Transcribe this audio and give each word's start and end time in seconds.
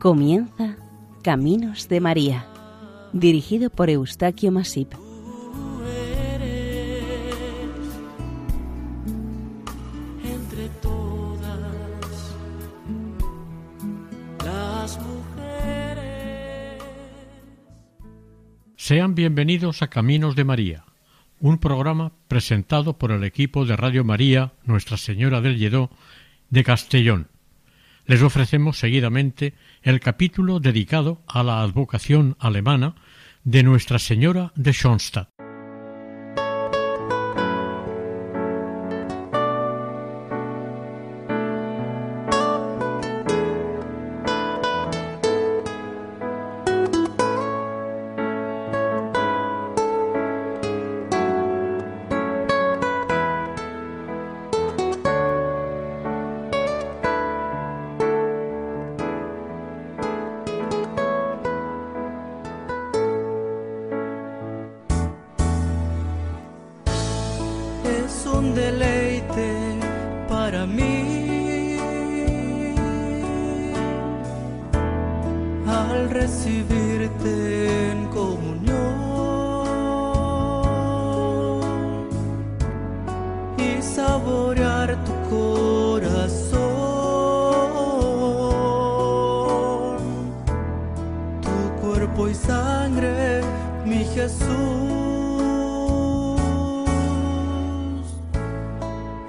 Comienza 0.00 0.76
Caminos 1.22 1.88
de 1.90 2.00
María, 2.00 2.46
dirigido 3.12 3.68
por 3.68 3.90
Eustaquio 3.90 4.50
Masip. 4.50 4.94
Tú 4.94 5.82
eres 5.84 7.04
entre 10.24 10.68
todas 10.80 11.58
las 14.42 14.98
mujeres. 15.00 16.82
Sean 18.76 19.14
bienvenidos 19.14 19.82
a 19.82 19.88
Caminos 19.88 20.34
de 20.34 20.44
María, 20.44 20.86
un 21.40 21.58
programa 21.58 22.12
presentado 22.26 22.96
por 22.96 23.12
el 23.12 23.22
equipo 23.24 23.66
de 23.66 23.76
Radio 23.76 24.02
María 24.02 24.54
Nuestra 24.64 24.96
Señora 24.96 25.42
del 25.42 25.58
Lledó 25.58 25.90
de 26.48 26.64
Castellón. 26.64 27.28
Les 28.10 28.22
ofrecemos 28.22 28.76
seguidamente 28.76 29.54
el 29.82 30.00
capítulo 30.00 30.58
dedicado 30.58 31.22
a 31.28 31.44
la 31.44 31.62
advocación 31.62 32.34
alemana 32.40 32.96
de 33.44 33.62
Nuestra 33.62 34.00
Señora 34.00 34.50
de 34.56 34.72
Schoenstatt. 34.72 35.28
Corazón, 85.30 86.58
tu 91.40 91.80
cuerpo 91.80 92.28
y 92.28 92.34
sangre, 92.34 93.42
mi 93.86 94.04
Jesús. 94.04 94.50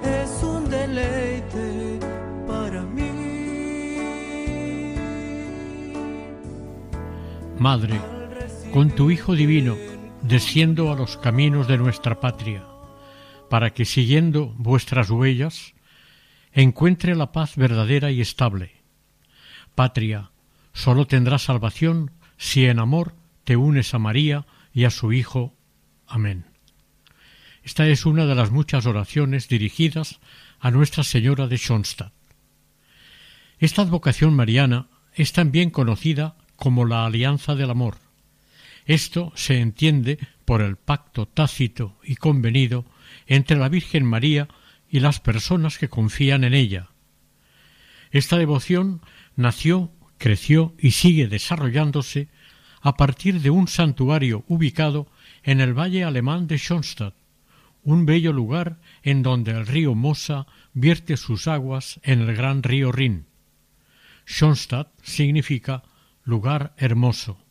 Es 0.02 0.42
un 0.42 0.68
deleite 0.68 2.00
para 2.48 2.82
mí. 2.82 3.10
Madre, 7.58 8.00
con 8.72 8.90
tu 8.90 9.12
Hijo 9.12 9.36
Divino, 9.36 9.76
desciendo 10.22 10.90
a 10.90 10.96
los 10.96 11.16
caminos 11.16 11.68
de 11.68 11.78
nuestra 11.78 12.18
patria, 12.18 12.64
para 13.48 13.70
que 13.70 13.84
siguiendo 13.84 14.52
vuestras 14.56 15.08
huellas, 15.10 15.74
encuentre 16.52 17.14
la 17.14 17.32
paz 17.32 17.56
verdadera 17.56 18.10
y 18.10 18.20
estable. 18.20 18.72
Patria, 19.74 20.30
sólo 20.72 21.06
tendrá 21.06 21.38
salvación 21.38 22.10
si 22.36 22.66
en 22.66 22.78
amor 22.78 23.14
te 23.44 23.56
unes 23.56 23.94
a 23.94 23.98
María 23.98 24.46
y 24.72 24.84
a 24.84 24.90
su 24.90 25.12
Hijo. 25.12 25.54
Amén. 26.06 26.44
Esta 27.62 27.86
es 27.86 28.06
una 28.06 28.26
de 28.26 28.34
las 28.34 28.50
muchas 28.50 28.86
oraciones 28.86 29.48
dirigidas 29.48 30.20
a 30.60 30.70
Nuestra 30.70 31.04
Señora 31.04 31.46
de 31.46 31.58
Schoenstatt. 31.58 32.12
Esta 33.58 33.82
advocación 33.82 34.34
mariana 34.34 34.88
es 35.14 35.32
también 35.32 35.70
conocida 35.70 36.36
como 36.56 36.84
la 36.84 37.06
alianza 37.06 37.54
del 37.54 37.70
amor. 37.70 37.98
Esto 38.86 39.32
se 39.36 39.60
entiende 39.60 40.18
por 40.44 40.60
el 40.60 40.76
pacto 40.76 41.26
tácito 41.26 41.96
y 42.02 42.16
convenido 42.16 42.84
entre 43.26 43.56
la 43.56 43.68
Virgen 43.68 44.04
María 44.04 44.48
y 44.92 45.00
las 45.00 45.20
personas 45.20 45.78
que 45.78 45.88
confían 45.88 46.44
en 46.44 46.52
ella. 46.52 46.90
Esta 48.10 48.36
devoción 48.36 49.00
nació, 49.34 49.90
creció 50.18 50.74
y 50.78 50.90
sigue 50.90 51.28
desarrollándose 51.28 52.28
a 52.82 52.94
partir 52.94 53.40
de 53.40 53.48
un 53.48 53.68
santuario 53.68 54.44
ubicado 54.48 55.08
en 55.44 55.62
el 55.62 55.72
valle 55.72 56.04
alemán 56.04 56.46
de 56.46 56.58
Schoenstatt, 56.58 57.14
un 57.82 58.04
bello 58.04 58.34
lugar 58.34 58.80
en 59.02 59.22
donde 59.22 59.52
el 59.52 59.66
río 59.66 59.94
Mosa 59.94 60.46
vierte 60.74 61.16
sus 61.16 61.48
aguas 61.48 61.98
en 62.02 62.20
el 62.20 62.36
gran 62.36 62.62
río 62.62 62.92
Rin. 62.92 63.24
Schoenstatt 64.26 64.92
significa 65.02 65.84
lugar 66.22 66.74
hermoso. 66.76 67.42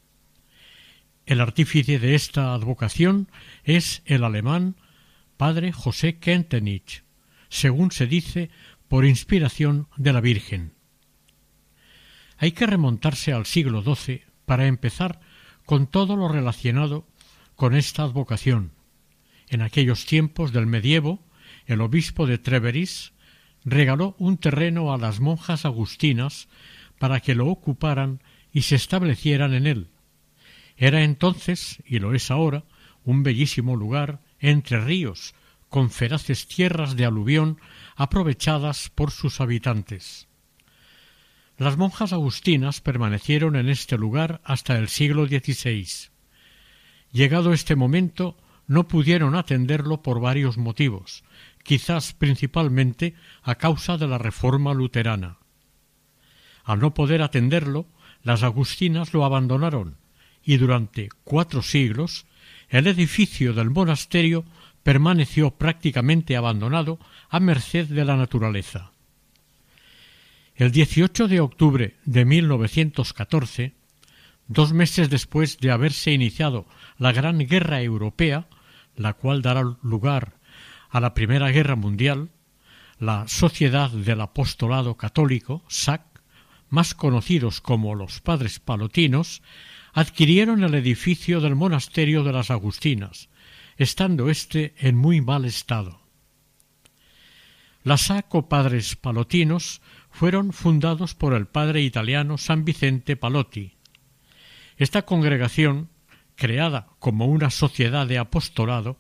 El 1.25 1.41
artífice 1.41 1.97
de 1.97 2.13
esta 2.13 2.53
advocación 2.53 3.29
es 3.63 4.03
el 4.05 4.23
alemán 4.23 4.75
padre 5.37 5.71
José 5.71 6.19
Kentenich, 6.19 7.03
según 7.51 7.91
se 7.91 8.07
dice 8.07 8.49
por 8.87 9.05
inspiración 9.05 9.87
de 9.97 10.13
la 10.13 10.21
Virgen. 10.21 10.73
Hay 12.37 12.53
que 12.53 12.65
remontarse 12.65 13.33
al 13.33 13.45
siglo 13.45 13.83
XII 13.83 14.23
para 14.45 14.67
empezar 14.67 15.19
con 15.65 15.85
todo 15.85 16.15
lo 16.15 16.29
relacionado 16.29 17.05
con 17.55 17.75
esta 17.75 18.03
advocación. 18.03 18.71
En 19.49 19.61
aquellos 19.61 20.05
tiempos 20.05 20.53
del 20.53 20.65
medievo, 20.65 21.23
el 21.65 21.81
obispo 21.81 22.25
de 22.25 22.37
Treveris 22.37 23.11
regaló 23.65 24.15
un 24.17 24.37
terreno 24.37 24.93
a 24.93 24.97
las 24.97 25.19
monjas 25.19 25.65
agustinas 25.65 26.47
para 26.99 27.19
que 27.19 27.35
lo 27.35 27.47
ocuparan 27.47 28.23
y 28.53 28.61
se 28.61 28.75
establecieran 28.75 29.53
en 29.53 29.67
él. 29.67 29.87
Era 30.77 31.03
entonces, 31.03 31.83
y 31.85 31.99
lo 31.99 32.13
es 32.13 32.31
ahora, 32.31 32.63
un 33.03 33.23
bellísimo 33.23 33.75
lugar 33.75 34.21
entre 34.39 34.79
ríos, 34.79 35.35
con 35.71 35.89
feraces 35.89 36.47
tierras 36.47 36.97
de 36.97 37.05
aluvión 37.05 37.57
aprovechadas 37.95 38.89
por 38.93 39.09
sus 39.09 39.39
habitantes. 39.39 40.27
Las 41.57 41.77
monjas 41.77 42.11
agustinas 42.11 42.81
permanecieron 42.81 43.55
en 43.55 43.69
este 43.69 43.97
lugar 43.97 44.41
hasta 44.43 44.77
el 44.77 44.89
siglo 44.89 45.25
XVI. 45.27 45.87
Llegado 47.13 47.53
este 47.53 47.77
momento, 47.77 48.37
no 48.67 48.89
pudieron 48.89 49.33
atenderlo 49.33 50.01
por 50.01 50.19
varios 50.19 50.57
motivos, 50.57 51.23
quizás 51.63 52.11
principalmente 52.11 53.15
a 53.41 53.55
causa 53.55 53.97
de 53.97 54.07
la 54.09 54.17
reforma 54.17 54.73
luterana. 54.73 55.37
Al 56.65 56.79
no 56.79 56.93
poder 56.93 57.21
atenderlo, 57.21 57.87
las 58.23 58.43
agustinas 58.43 59.13
lo 59.13 59.23
abandonaron 59.23 59.95
y 60.43 60.57
durante 60.57 61.07
cuatro 61.23 61.61
siglos 61.61 62.25
el 62.67 62.87
edificio 62.87 63.53
del 63.53 63.69
monasterio 63.69 64.43
permaneció 64.83 65.51
prácticamente 65.51 66.35
abandonado 66.35 66.99
a 67.29 67.39
merced 67.39 67.87
de 67.87 68.05
la 68.05 68.15
naturaleza. 68.17 68.91
El 70.55 70.71
18 70.71 71.27
de 71.27 71.39
octubre 71.39 71.95
de 72.05 72.25
1914, 72.25 73.73
dos 74.47 74.73
meses 74.73 75.09
después 75.09 75.57
de 75.59 75.71
haberse 75.71 76.11
iniciado 76.11 76.67
la 76.97 77.11
Gran 77.11 77.39
Guerra 77.39 77.81
Europea, 77.81 78.47
la 78.95 79.13
cual 79.13 79.41
dará 79.41 79.63
lugar 79.81 80.33
a 80.89 80.99
la 80.99 81.13
Primera 81.13 81.49
Guerra 81.49 81.75
Mundial, 81.75 82.29
la 82.99 83.27
Sociedad 83.27 83.89
del 83.89 84.21
Apostolado 84.21 84.97
Católico, 84.97 85.63
SAC, 85.67 86.03
más 86.69 86.93
conocidos 86.93 87.61
como 87.61 87.95
los 87.95 88.21
Padres 88.21 88.59
Palotinos, 88.59 89.41
adquirieron 89.93 90.63
el 90.63 90.75
edificio 90.75 91.41
del 91.41 91.55
monasterio 91.55 92.23
de 92.23 92.33
las 92.33 92.51
Agustinas, 92.51 93.29
estando 93.81 94.29
éste 94.29 94.75
en 94.77 94.95
muy 94.95 95.21
mal 95.21 95.43
estado. 95.43 96.01
La 97.83 97.97
SAC 97.97 98.35
o 98.35 98.47
Padres 98.47 98.95
Palotinos 98.95 99.81
fueron 100.11 100.53
fundados 100.53 101.15
por 101.15 101.33
el 101.33 101.47
padre 101.47 101.81
italiano 101.81 102.37
San 102.37 102.63
Vicente 102.63 103.15
Palotti. 103.15 103.73
Esta 104.77 105.01
congregación, 105.01 105.89
creada 106.35 106.89
como 106.99 107.25
una 107.25 107.49
sociedad 107.49 108.05
de 108.05 108.19
apostolado, 108.19 108.99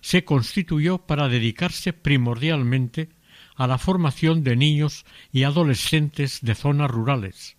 se 0.00 0.24
constituyó 0.24 0.98
para 0.98 1.28
dedicarse 1.28 1.92
primordialmente 1.92 3.08
a 3.56 3.66
la 3.66 3.78
formación 3.78 4.44
de 4.44 4.54
niños 4.54 5.04
y 5.32 5.42
adolescentes 5.42 6.38
de 6.42 6.54
zonas 6.54 6.92
rurales, 6.92 7.56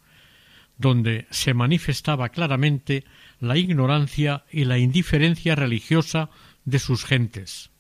donde 0.78 1.28
se 1.30 1.54
manifestaba 1.54 2.30
claramente 2.30 3.04
la 3.42 3.58
ignorancia 3.58 4.46
y 4.50 4.64
la 4.64 4.78
indiferencia 4.78 5.56
religiosa 5.56 6.30
de 6.66 6.80
sus 6.80 7.06
gentes. 7.06 7.72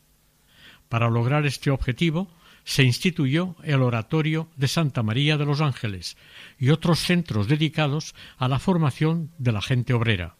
Para 0.89 1.09
lograr 1.09 1.45
este 1.45 1.71
objetivo 1.71 2.29
se 2.63 2.83
instituyó 2.83 3.55
el 3.63 3.81
Oratorio 3.81 4.49
de 4.55 4.67
Santa 4.67 5.03
María 5.03 5.37
de 5.37 5.45
los 5.45 5.61
Ángeles 5.61 6.17
y 6.57 6.69
otros 6.69 6.99
centros 6.99 7.47
dedicados 7.47 8.15
a 8.37 8.47
la 8.47 8.59
formación 8.59 9.31
de 9.37 9.51
la 9.51 9.61
gente 9.61 9.93
obrera. 9.93 10.35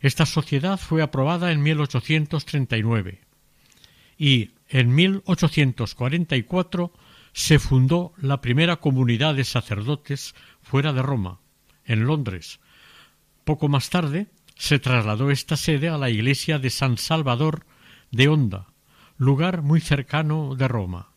Esta 0.00 0.26
sociedad 0.26 0.78
fue 0.78 1.02
aprobada 1.02 1.52
en 1.52 1.62
1839 1.62 3.20
y 4.18 4.50
en 4.68 4.94
1844 4.94 6.92
se 7.32 7.58
fundó 7.58 8.12
la 8.18 8.40
primera 8.40 8.76
comunidad 8.76 9.34
de 9.34 9.44
sacerdotes 9.44 10.34
fuera 10.62 10.92
de 10.92 11.02
Roma, 11.02 11.40
en 11.84 12.04
Londres. 12.04 12.60
Poco 13.44 13.68
más 13.68 13.90
tarde 13.90 14.28
se 14.54 14.78
trasladó 14.78 15.30
esta 15.30 15.56
sede 15.56 15.88
a 15.88 15.98
la 15.98 16.10
iglesia 16.10 16.58
de 16.58 16.70
San 16.70 16.98
Salvador 16.98 17.66
de 18.10 18.28
Honda, 18.28 18.68
lugar 19.16 19.62
muy 19.62 19.80
cercano 19.80 20.54
de 20.54 20.68
Roma. 20.68 21.10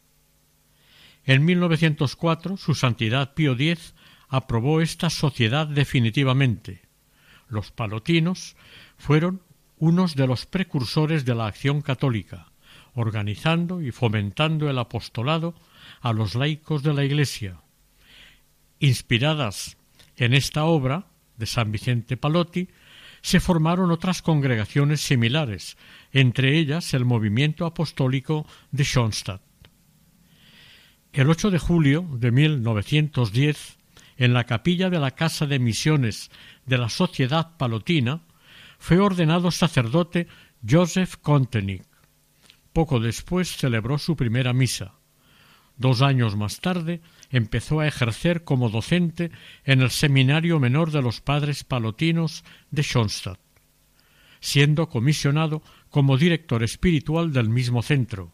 En 1.23 1.45
1904 1.45 2.57
su 2.57 2.73
Santidad 2.73 3.33
Pío 3.33 3.53
X 3.53 3.93
aprobó 4.29 4.81
esta 4.81 5.09
sociedad 5.09 5.67
definitivamente. 5.67 6.81
Los 7.47 7.71
palotinos 7.71 8.55
fueron 8.97 9.41
unos 9.77 10.15
de 10.15 10.27
los 10.27 10.45
precursores 10.45 11.25
de 11.25 11.35
la 11.35 11.47
acción 11.47 11.81
católica, 11.81 12.51
organizando 12.93 13.81
y 13.81 13.91
fomentando 13.91 14.69
el 14.69 14.79
apostolado 14.79 15.53
a 16.01 16.13
los 16.13 16.35
laicos 16.35 16.83
de 16.83 16.93
la 16.93 17.03
Iglesia. 17.03 17.61
Inspiradas 18.79 19.77
en 20.15 20.33
esta 20.33 20.65
obra 20.65 21.07
de 21.37 21.45
San 21.45 21.71
Vicente 21.71 22.17
Palotti, 22.17 22.69
se 23.21 23.39
formaron 23.39 23.91
otras 23.91 24.21
congregaciones 24.21 25.01
similares, 25.01 25.77
entre 26.11 26.57
ellas 26.57 26.93
el 26.93 27.05
movimiento 27.05 27.65
apostólico 27.65 28.45
de 28.71 28.83
Schoenstatt. 28.83 29.41
El 31.13 31.29
8 31.29 31.51
de 31.51 31.59
julio 31.59 32.07
de 32.11 32.31
1910, 32.31 33.77
en 34.17 34.33
la 34.33 34.43
capilla 34.43 34.89
de 34.89 34.99
la 34.99 35.11
Casa 35.11 35.45
de 35.45 35.59
Misiones 35.59 36.29
de 36.65 36.77
la 36.77 36.89
Sociedad 36.89 37.57
Palotina, 37.57 38.21
fue 38.77 38.99
ordenado 38.99 39.51
sacerdote 39.51 40.27
Joseph 40.67 41.15
Kontenig. 41.21 41.83
Poco 42.73 42.99
después 42.99 43.55
celebró 43.57 43.97
su 43.97 44.15
primera 44.15 44.53
misa. 44.53 44.93
Dos 45.77 46.01
años 46.01 46.35
más 46.35 46.59
tarde 46.59 47.01
empezó 47.29 47.79
a 47.79 47.87
ejercer 47.87 48.43
como 48.43 48.69
docente 48.69 49.31
en 49.65 49.81
el 49.81 49.91
Seminario 49.91 50.59
Menor 50.59 50.91
de 50.91 51.01
los 51.01 51.21
Padres 51.21 51.63
Palotinos 51.63 52.43
de 52.71 52.83
Schoenstatt, 52.83 53.39
siendo 54.39 54.89
comisionado 54.89 55.61
como 55.89 56.17
director 56.17 56.63
espiritual 56.63 57.33
del 57.33 57.49
mismo 57.49 57.81
centro. 57.81 58.31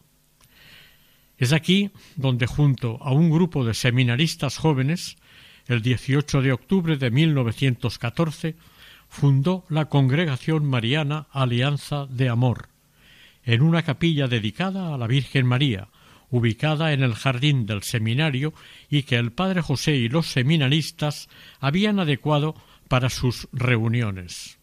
Es 1.38 1.52
aquí 1.52 1.92
donde, 2.16 2.46
junto 2.46 3.02
a 3.02 3.12
un 3.12 3.30
grupo 3.30 3.66
de 3.66 3.74
seminaristas 3.74 4.58
jóvenes, 4.58 5.18
el 5.68 5.82
18 5.82 6.42
de 6.42 6.52
octubre 6.52 6.98
de 6.98 7.10
1914, 7.10 8.56
fundó 9.10 9.66
la 9.70 9.86
Congregación 9.86 10.66
Mariana 10.66 11.28
Alianza 11.32 12.06
de 12.08 12.30
Amor, 12.30 12.70
en 13.44 13.62
una 13.62 13.84
capilla 13.84 14.28
dedicada 14.28 14.94
a 14.94 14.98
la 14.98 15.08
Virgen 15.08 15.46
María, 15.46 15.88
ubicada 16.34 16.94
en 16.94 17.04
el 17.04 17.14
jardín 17.14 17.68
del 17.68 17.84
seminario 17.84 18.56
y 18.90 19.04
que 19.04 19.18
el 19.18 19.32
padre 19.32 19.62
José 19.62 19.98
y 19.98 20.10
los 20.10 20.26
seminaristas 20.26 21.30
habían 21.60 22.00
adecuado 22.00 22.56
para 22.88 23.12
sus 23.12 23.48
reuniones. 23.54 24.58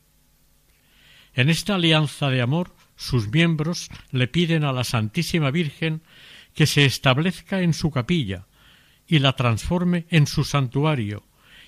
En 1.32 1.49
esta 1.49 1.76
alianza 1.76 2.28
de 2.28 2.43
amor, 2.43 2.75
sus 2.96 3.28
miembros 3.28 3.88
le 4.11 4.26
piden 4.26 4.64
a 4.64 4.72
la 4.72 4.82
Santísima 4.82 5.52
Virgen 5.52 6.02
que 6.55 6.67
se 6.67 6.84
establezca 6.84 7.61
en 7.61 7.72
su 7.72 7.93
capilla 7.93 8.49
y 9.06 9.20
la 9.20 9.34
transforme 9.34 10.06
en 10.11 10.26
su 10.26 10.43
santuario, 10.43 11.22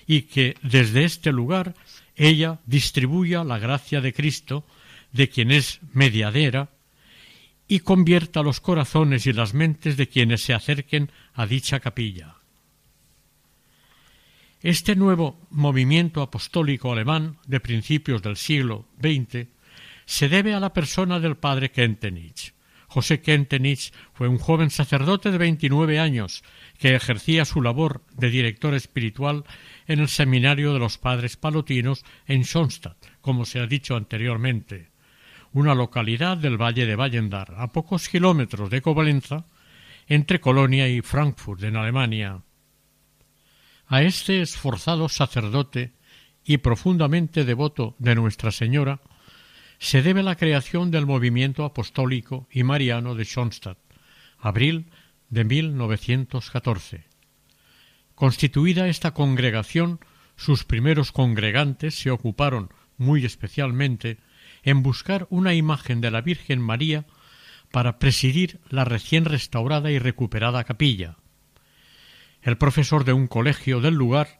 y 0.05 0.23
que 0.23 0.57
desde 0.63 1.05
este 1.05 1.31
lugar 1.31 1.75
ella 2.17 2.59
distribuya 2.65 3.45
la 3.45 3.57
gracia 3.57 4.01
de 4.01 4.11
Cristo, 4.11 4.65
de 5.13 5.29
quien 5.29 5.49
es 5.49 5.79
mediadera, 5.93 6.71
y 7.67 7.79
convierta 7.79 8.43
los 8.43 8.59
corazones 8.59 9.25
y 9.25 9.33
las 9.33 9.53
mentes 9.53 9.97
de 9.97 10.07
quienes 10.07 10.41
se 10.41 10.53
acerquen 10.53 11.11
a 11.33 11.45
dicha 11.45 11.79
capilla. 11.79 12.35
Este 14.61 14.95
nuevo 14.95 15.45
movimiento 15.49 16.21
apostólico 16.21 16.91
alemán 16.91 17.37
de 17.47 17.59
principios 17.59 18.21
del 18.21 18.37
siglo 18.37 18.87
XX 19.01 19.47
se 20.05 20.29
debe 20.29 20.53
a 20.53 20.59
la 20.59 20.71
persona 20.71 21.19
del 21.19 21.35
padre 21.35 21.71
Kentenich. 21.71 22.53
José 22.87 23.21
Kentenich 23.21 23.91
fue 24.13 24.27
un 24.27 24.37
joven 24.37 24.69
sacerdote 24.69 25.31
de 25.31 25.37
veintinueve 25.37 25.99
años 25.99 26.43
que 26.77 26.95
ejercía 26.95 27.43
su 27.43 27.61
labor 27.61 28.03
de 28.15 28.29
director 28.29 28.73
espiritual 28.75 29.43
en 29.87 29.99
el 29.99 30.09
seminario 30.09 30.73
de 30.73 30.79
los 30.79 30.97
padres 30.97 31.35
palotinos 31.35 32.05
en 32.27 32.43
Schoenstatt, 32.43 32.97
como 33.19 33.45
se 33.45 33.59
ha 33.59 33.65
dicho 33.65 33.95
anteriormente 33.95 34.92
una 35.53 35.75
localidad 35.75 36.37
del 36.37 36.61
valle 36.61 36.85
de 36.85 36.95
Wallendar, 36.95 37.53
a 37.57 37.71
pocos 37.71 38.09
kilómetros 38.09 38.69
de 38.69 38.81
Covalenza, 38.81 39.45
entre 40.07 40.41
Colonia 40.41 40.87
y 40.89 41.01
Frankfurt, 41.01 41.63
en 41.63 41.77
Alemania. 41.77 42.41
A 43.87 44.01
este 44.01 44.41
esforzado 44.41 45.07
sacerdote 45.09 45.93
y 46.43 46.57
profundamente 46.57 47.45
devoto 47.45 47.95
de 47.99 48.15
Nuestra 48.15 48.51
Señora 48.51 48.99
se 49.79 50.01
debe 50.01 50.23
la 50.23 50.35
creación 50.35 50.91
del 50.91 51.05
movimiento 51.05 51.65
apostólico 51.65 52.47
y 52.51 52.63
mariano 52.63 53.15
de 53.15 53.25
Schoenstatt, 53.25 53.77
abril 54.39 54.89
de 55.29 55.43
1914. 55.43 57.05
Constituida 58.15 58.87
esta 58.87 59.13
congregación, 59.13 59.99
sus 60.35 60.63
primeros 60.63 61.11
congregantes 61.11 61.95
se 61.95 62.11
ocuparon 62.11 62.69
muy 62.97 63.25
especialmente 63.25 64.17
en 64.63 64.81
buscar 64.83 65.27
una 65.29 65.53
imagen 65.53 66.01
de 66.01 66.11
la 66.11 66.21
Virgen 66.21 66.61
María 66.61 67.05
para 67.71 67.99
presidir 67.99 68.59
la 68.69 68.85
recién 68.85 69.25
restaurada 69.25 69.91
y 69.91 69.99
recuperada 69.99 70.63
capilla. 70.63 71.17
El 72.41 72.57
profesor 72.57 73.03
de 73.03 73.13
un 73.13 73.27
colegio 73.27 73.81
del 73.81 73.95
lugar 73.95 74.39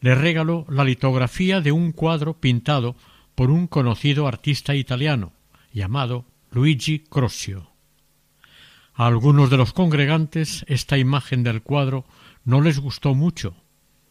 le 0.00 0.14
regaló 0.14 0.66
la 0.68 0.84
litografía 0.84 1.60
de 1.60 1.72
un 1.72 1.92
cuadro 1.92 2.40
pintado 2.40 2.96
por 3.34 3.50
un 3.50 3.66
conocido 3.66 4.28
artista 4.28 4.74
italiano 4.74 5.32
llamado 5.72 6.26
Luigi 6.50 7.00
Crosio. 7.00 7.70
A 8.94 9.06
algunos 9.06 9.50
de 9.50 9.56
los 9.56 9.72
congregantes 9.72 10.64
esta 10.68 10.98
imagen 10.98 11.42
del 11.42 11.62
cuadro 11.62 12.04
no 12.44 12.60
les 12.60 12.78
gustó 12.78 13.14
mucho 13.14 13.56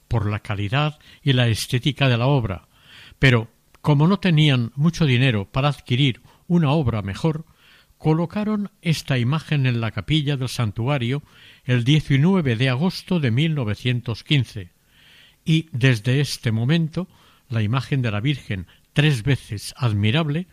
por 0.08 0.30
la 0.30 0.40
calidad 0.40 1.00
y 1.22 1.34
la 1.34 1.48
estética 1.48 2.10
de 2.10 2.18
la 2.18 2.28
obra, 2.28 2.68
pero 3.20 3.50
como 3.84 4.08
no 4.08 4.18
tenían 4.18 4.72
mucho 4.76 5.06
dinero 5.06 5.44
para 5.52 5.68
adquirir 5.68 6.22
una 6.48 6.72
obra 6.72 7.02
mejor, 7.02 7.46
colocaron 7.98 8.72
esta 8.82 9.18
imagen 9.18 9.66
en 9.66 9.82
la 9.82 9.92
capilla 9.92 10.38
del 10.38 10.48
santuario 10.48 11.22
el 11.66 11.84
19 11.84 12.56
de 12.56 12.70
agosto 12.70 13.20
de 13.20 13.32
1915 13.32 14.72
y 15.44 15.68
desde 15.74 16.22
este 16.22 16.54
momento 16.54 17.10
la 17.50 17.62
imagen 17.62 18.02
de 18.02 18.12
la 18.12 18.22
Virgen, 18.22 18.68
tres 18.94 19.22
veces 19.22 19.74
admirable, 19.76 20.48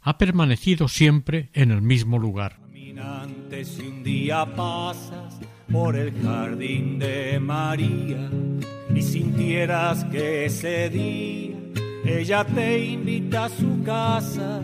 ha 0.00 0.16
permanecido 0.16 0.86
siempre 0.86 1.50
en 1.54 1.72
el 1.72 1.82
mismo 1.82 2.16
lugar. 2.16 2.60
si 2.70 3.82
un 3.82 4.04
día 4.04 4.46
pasas 4.54 5.40
por 5.68 5.96
el 5.96 6.12
jardín 6.22 7.00
de 7.00 7.40
María 7.40 8.30
y 8.94 9.02
sintieras 9.02 10.04
que 10.04 10.44
ese 10.44 10.88
día 10.90 11.57
ella 12.08 12.42
te 12.42 12.78
invita 12.78 13.44
a 13.44 13.48
su 13.50 13.82
casa, 13.84 14.60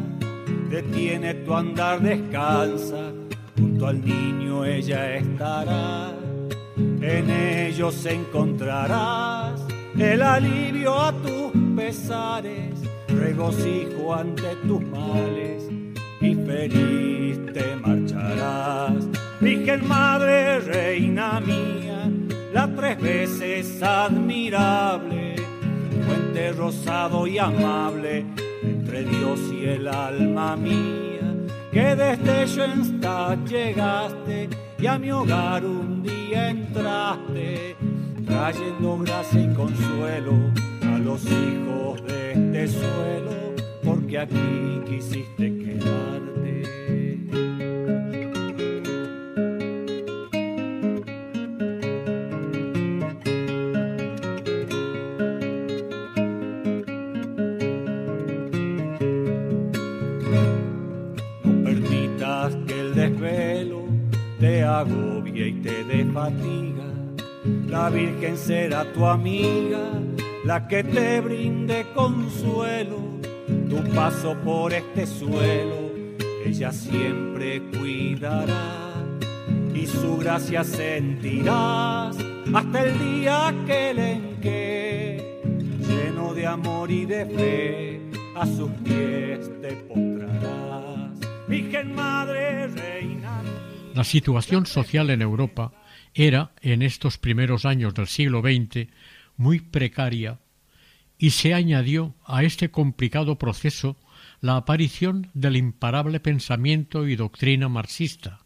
detiene 0.70 1.34
tu 1.34 1.54
andar, 1.54 2.00
descansa, 2.00 3.12
junto 3.58 3.86
al 3.86 4.02
niño 4.02 4.64
ella 4.64 5.16
estará. 5.16 6.12
En 6.76 7.30
ellos 7.30 8.06
encontrarás 8.06 9.60
el 9.98 10.22
alivio 10.22 10.98
a 10.98 11.12
tus 11.12 11.52
pesares, 11.76 12.80
regocijo 13.08 14.14
ante 14.14 14.56
tus 14.66 14.80
males 14.80 15.68
y 16.22 16.34
feliz 16.34 17.38
te 17.52 17.76
marcharás. 17.76 19.04
Virgen 19.40 19.86
Madre, 19.86 20.60
Reina 20.60 21.40
mía, 21.40 22.10
la 22.54 22.74
tres 22.74 22.98
veces 23.00 23.82
admirable 23.82 25.34
puente 26.06 26.52
rosado 26.52 27.26
y 27.26 27.38
amable 27.38 28.24
entre 28.62 29.04
Dios 29.04 29.40
y 29.52 29.66
el 29.66 29.88
alma 29.88 30.56
mía, 30.56 31.34
que 31.72 31.96
desde 31.96 32.46
Schoenstatt 32.46 33.46
llegaste 33.48 34.48
y 34.78 34.86
a 34.86 34.98
mi 34.98 35.10
hogar 35.10 35.64
un 35.64 36.02
día 36.02 36.50
entraste, 36.50 37.76
trayendo 38.26 38.98
gracia 38.98 39.40
y 39.40 39.54
consuelo 39.54 40.32
a 40.82 40.98
los 40.98 41.24
hijos 41.24 42.04
de 42.06 42.32
este 42.32 42.68
suelo, 42.68 43.54
porque 43.84 44.18
aquí 44.18 44.82
quisiste 44.86 45.58
quedarte. 45.58 46.33
Agobie 65.34 65.48
y 65.48 65.52
te 65.54 65.84
dé 65.84 66.04
fatiga. 66.12 66.84
La 67.68 67.90
Virgen 67.90 68.36
será 68.36 68.84
tu 68.92 69.04
amiga, 69.04 70.00
la 70.44 70.66
que 70.68 70.84
te 70.84 71.20
brinde 71.20 71.86
consuelo. 71.94 72.98
Tu 73.68 73.94
paso 73.94 74.36
por 74.44 74.72
este 74.72 75.06
suelo, 75.06 75.90
ella 76.44 76.72
siempre 76.72 77.62
cuidará. 77.76 78.92
Y 79.74 79.86
su 79.86 80.16
gracia 80.18 80.62
sentirás 80.64 82.16
hasta 82.54 82.84
el 82.84 82.98
día 82.98 83.54
que 83.66 83.94
le 83.94 84.12
enque, 84.12 85.40
lleno 85.80 86.32
de 86.32 86.46
amor 86.46 86.90
y 86.90 87.04
de 87.04 87.26
fe, 87.26 88.00
a 88.36 88.46
sus 88.46 88.70
pies 88.84 89.50
te 89.60 89.72
postrarás. 89.88 91.10
Virgen 91.48 91.94
Madre. 91.94 92.93
La 93.94 94.02
situación 94.02 94.66
social 94.66 95.08
en 95.10 95.22
Europa 95.22 95.72
era, 96.14 96.50
en 96.62 96.82
estos 96.82 97.16
primeros 97.16 97.64
años 97.64 97.94
del 97.94 98.08
siglo 98.08 98.40
XX, 98.40 98.88
muy 99.36 99.60
precaria 99.60 100.40
y 101.16 101.30
se 101.30 101.54
añadió 101.54 102.12
a 102.26 102.42
este 102.42 102.72
complicado 102.72 103.38
proceso 103.38 103.96
la 104.40 104.56
aparición 104.56 105.30
del 105.32 105.54
imparable 105.54 106.18
pensamiento 106.18 107.06
y 107.06 107.14
doctrina 107.14 107.68
marxista, 107.68 108.40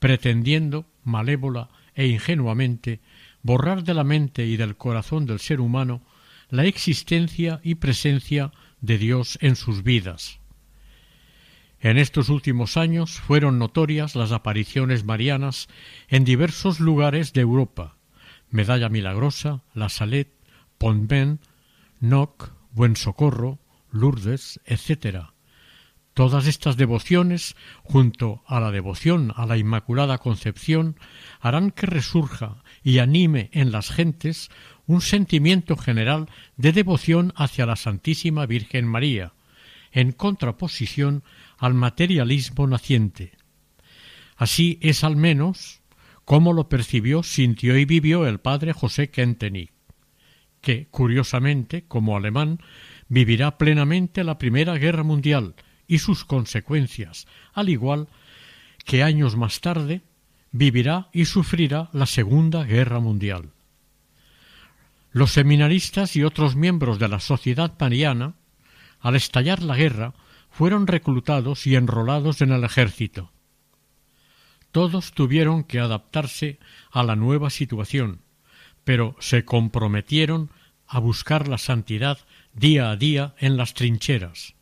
pretendiendo, 0.00 0.86
malévola 1.04 1.70
e 1.94 2.08
ingenuamente, 2.08 3.00
borrar 3.42 3.84
de 3.84 3.94
la 3.94 4.02
mente 4.02 4.44
y 4.44 4.56
del 4.56 4.76
corazón 4.76 5.24
del 5.24 5.38
ser 5.38 5.60
humano 5.60 6.02
la 6.50 6.64
existencia 6.64 7.60
y 7.62 7.76
presencia 7.76 8.50
de 8.80 8.98
Dios 8.98 9.38
en 9.40 9.54
sus 9.54 9.84
vidas. 9.84 10.40
En 11.84 11.98
estos 11.98 12.30
últimos 12.30 12.78
años 12.78 13.20
fueron 13.20 13.58
notorias 13.58 14.14
las 14.14 14.32
apariciones 14.32 15.04
marianas 15.04 15.68
en 16.08 16.24
diversos 16.24 16.80
lugares 16.80 17.34
de 17.34 17.42
Europa, 17.42 17.98
Medalla 18.48 18.88
Milagrosa, 18.88 19.60
La 19.74 19.90
Salette, 19.90 20.32
Pontben, 20.78 21.40
Noc, 22.00 22.54
Buen 22.72 22.96
Socorro, 22.96 23.58
Lourdes, 23.90 24.60
etc. 24.64 25.26
Todas 26.14 26.46
estas 26.46 26.78
devociones, 26.78 27.54
junto 27.82 28.42
a 28.46 28.60
la 28.60 28.70
devoción 28.70 29.34
a 29.36 29.44
la 29.44 29.58
Inmaculada 29.58 30.16
Concepción, 30.16 30.96
harán 31.38 31.70
que 31.70 31.84
resurja 31.84 32.62
y 32.82 32.96
anime 32.96 33.50
en 33.52 33.72
las 33.72 33.90
gentes 33.90 34.48
un 34.86 35.02
sentimiento 35.02 35.76
general 35.76 36.30
de 36.56 36.72
devoción 36.72 37.34
hacia 37.36 37.66
la 37.66 37.76
Santísima 37.76 38.46
Virgen 38.46 38.86
María, 38.86 39.34
en 39.92 40.12
contraposición 40.12 41.22
al 41.64 41.72
materialismo 41.72 42.66
naciente. 42.66 43.32
Así 44.36 44.78
es 44.82 45.02
al 45.02 45.16
menos 45.16 45.80
como 46.26 46.52
lo 46.52 46.68
percibió, 46.68 47.22
sintió 47.22 47.78
y 47.78 47.86
vivió 47.86 48.26
el 48.26 48.38
padre 48.38 48.74
José 48.74 49.08
Kentenich, 49.08 49.72
que, 50.60 50.88
curiosamente, 50.88 51.84
como 51.88 52.18
alemán, 52.18 52.58
vivirá 53.08 53.56
plenamente 53.56 54.24
la 54.24 54.36
Primera 54.36 54.74
Guerra 54.74 55.04
Mundial 55.04 55.54
y 55.86 56.00
sus 56.00 56.26
consecuencias, 56.26 57.26
al 57.54 57.70
igual 57.70 58.08
que 58.84 59.02
años 59.02 59.34
más 59.34 59.62
tarde 59.62 60.02
vivirá 60.52 61.08
y 61.14 61.24
sufrirá 61.24 61.88
la 61.94 62.04
Segunda 62.04 62.64
Guerra 62.64 63.00
Mundial. 63.00 63.52
Los 65.12 65.32
seminaristas 65.32 66.14
y 66.14 66.24
otros 66.24 66.56
miembros 66.56 66.98
de 66.98 67.08
la 67.08 67.20
Sociedad 67.20 67.72
Mariana, 67.80 68.34
al 69.00 69.16
estallar 69.16 69.62
la 69.62 69.76
guerra, 69.76 70.12
fueron 70.56 70.86
reclutados 70.86 71.66
y 71.66 71.74
enrolados 71.74 72.40
en 72.40 72.52
el 72.52 72.62
ejército. 72.62 73.32
Todos 74.70 75.12
tuvieron 75.12 75.64
que 75.64 75.80
adaptarse 75.80 76.60
a 76.92 77.02
la 77.02 77.16
nueva 77.16 77.50
situación, 77.50 78.20
pero 78.84 79.16
se 79.18 79.44
comprometieron 79.44 80.50
a 80.86 81.00
buscar 81.00 81.48
la 81.48 81.58
santidad 81.58 82.18
día 82.52 82.90
a 82.90 82.96
día 82.96 83.34
en 83.38 83.56
las 83.56 83.74
trincheras. 83.74 84.54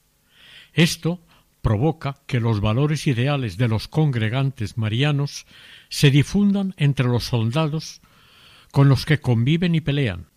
Esto 0.72 1.20
provoca 1.60 2.22
que 2.26 2.40
los 2.40 2.62
valores 2.62 3.06
ideales 3.06 3.58
de 3.58 3.68
los 3.68 3.86
congregantes 3.86 4.78
marianos 4.78 5.44
se 5.90 6.10
difundan 6.10 6.74
entre 6.78 7.06
los 7.06 7.24
soldados 7.24 8.00
con 8.70 8.88
los 8.88 9.04
que 9.04 9.20
conviven 9.20 9.74
y 9.74 9.82
pelean. 9.82 10.28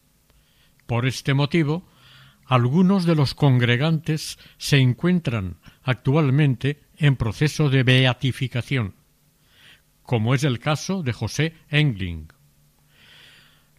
Por 0.86 1.06
este 1.06 1.34
motivo, 1.34 1.88
algunos 2.46 3.06
de 3.06 3.16
los 3.16 3.34
congregantes 3.34 4.38
se 4.58 4.78
encuentran 4.78 5.58
actualmente 5.84 6.84
en 6.98 7.16
proceso 7.16 7.70
de 7.70 7.84
beatificación, 7.84 8.96
como 10.04 10.36
es 10.36 10.44
el 10.44 10.60
caso 10.60 11.04
de 11.04 11.14
José 11.14 11.54
Engling. 11.70 12.28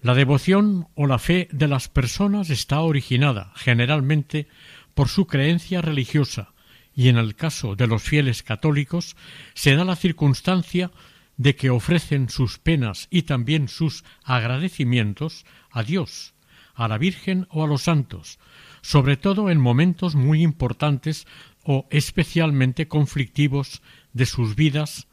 La 0.00 0.14
devoción 0.14 0.88
o 0.94 1.06
la 1.06 1.18
fe 1.18 1.48
de 1.52 1.68
las 1.68 1.88
personas 1.88 2.50
está 2.50 2.80
originada 2.80 3.52
generalmente 3.56 4.46
por 4.94 5.08
su 5.08 5.26
creencia 5.26 5.80
religiosa 5.80 6.52
y 6.94 7.08
en 7.08 7.18
el 7.18 7.34
caso 7.36 7.76
de 7.76 7.86
los 7.86 8.02
fieles 8.02 8.42
católicos 8.42 9.16
se 9.54 9.76
da 9.76 9.84
la 9.84 9.96
circunstancia 9.96 10.90
de 11.36 11.54
que 11.54 11.70
ofrecen 11.70 12.30
sus 12.30 12.58
penas 12.58 13.06
y 13.10 13.22
también 13.22 13.68
sus 13.68 14.04
agradecimientos 14.24 15.44
a 15.70 15.82
Dios, 15.82 16.34
a 16.74 16.88
la 16.88 16.98
Virgen 16.98 17.46
o 17.50 17.64
a 17.64 17.66
los 17.66 17.82
santos, 17.82 18.38
sobre 18.86 19.16
todo 19.16 19.50
en 19.50 19.60
momentos 19.60 20.14
muy 20.14 20.44
importantes 20.44 21.26
o 21.64 21.88
especialmente 21.90 22.86
conflictivos 22.86 23.82
de 24.12 24.26
sus 24.26 24.54
vidas 24.54 25.08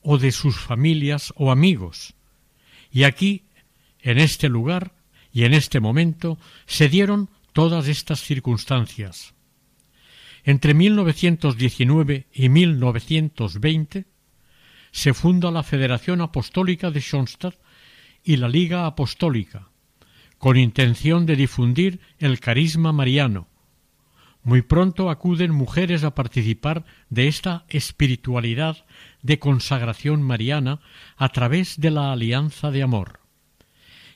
o 0.00 0.16
de 0.16 0.32
sus 0.32 0.58
familias 0.58 1.34
o 1.36 1.50
amigos. 1.50 2.14
Y 2.90 3.02
aquí, 3.02 3.42
en 4.00 4.16
este 4.16 4.48
lugar 4.48 4.94
y 5.30 5.44
en 5.44 5.52
este 5.52 5.78
momento, 5.78 6.38
se 6.64 6.88
dieron 6.88 7.28
todas 7.52 7.86
estas 7.88 8.20
circunstancias. 8.22 9.34
Entre 10.42 10.72
1919 10.72 12.28
y 12.32 12.48
1920 12.48 14.06
se 14.90 15.12
funda 15.12 15.50
la 15.50 15.62
Federación 15.62 16.22
Apostólica 16.22 16.90
de 16.90 17.02
Schoenstatt 17.02 17.56
y 18.24 18.38
la 18.38 18.48
Liga 18.48 18.86
Apostólica, 18.86 19.68
con 20.38 20.56
intención 20.56 21.26
de 21.26 21.36
difundir 21.36 22.00
el 22.18 22.40
carisma 22.40 22.92
mariano. 22.92 23.48
Muy 24.42 24.62
pronto 24.62 25.10
acuden 25.10 25.50
mujeres 25.52 26.04
a 26.04 26.14
participar 26.14 26.84
de 27.10 27.28
esta 27.28 27.64
espiritualidad 27.68 28.86
de 29.20 29.38
consagración 29.38 30.22
mariana 30.22 30.80
a 31.16 31.28
través 31.30 31.80
de 31.80 31.90
la 31.90 32.12
alianza 32.12 32.70
de 32.70 32.82
amor. 32.82 33.20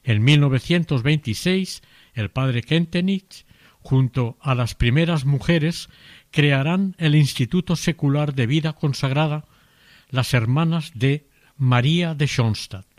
En 0.04 0.22
1926, 0.22 1.82
el 2.14 2.30
padre 2.30 2.62
Kentenich, 2.62 3.44
junto 3.80 4.38
a 4.40 4.54
las 4.54 4.74
primeras 4.74 5.24
mujeres, 5.24 5.88
crearán 6.30 6.94
el 6.98 7.14
Instituto 7.14 7.76
Secular 7.76 8.34
de 8.34 8.46
Vida 8.46 8.72
Consagrada, 8.74 9.44
las 10.08 10.34
Hermanas 10.34 10.92
de 10.94 11.26
María 11.56 12.14
de 12.14 12.26
Schoenstatt. 12.26 12.91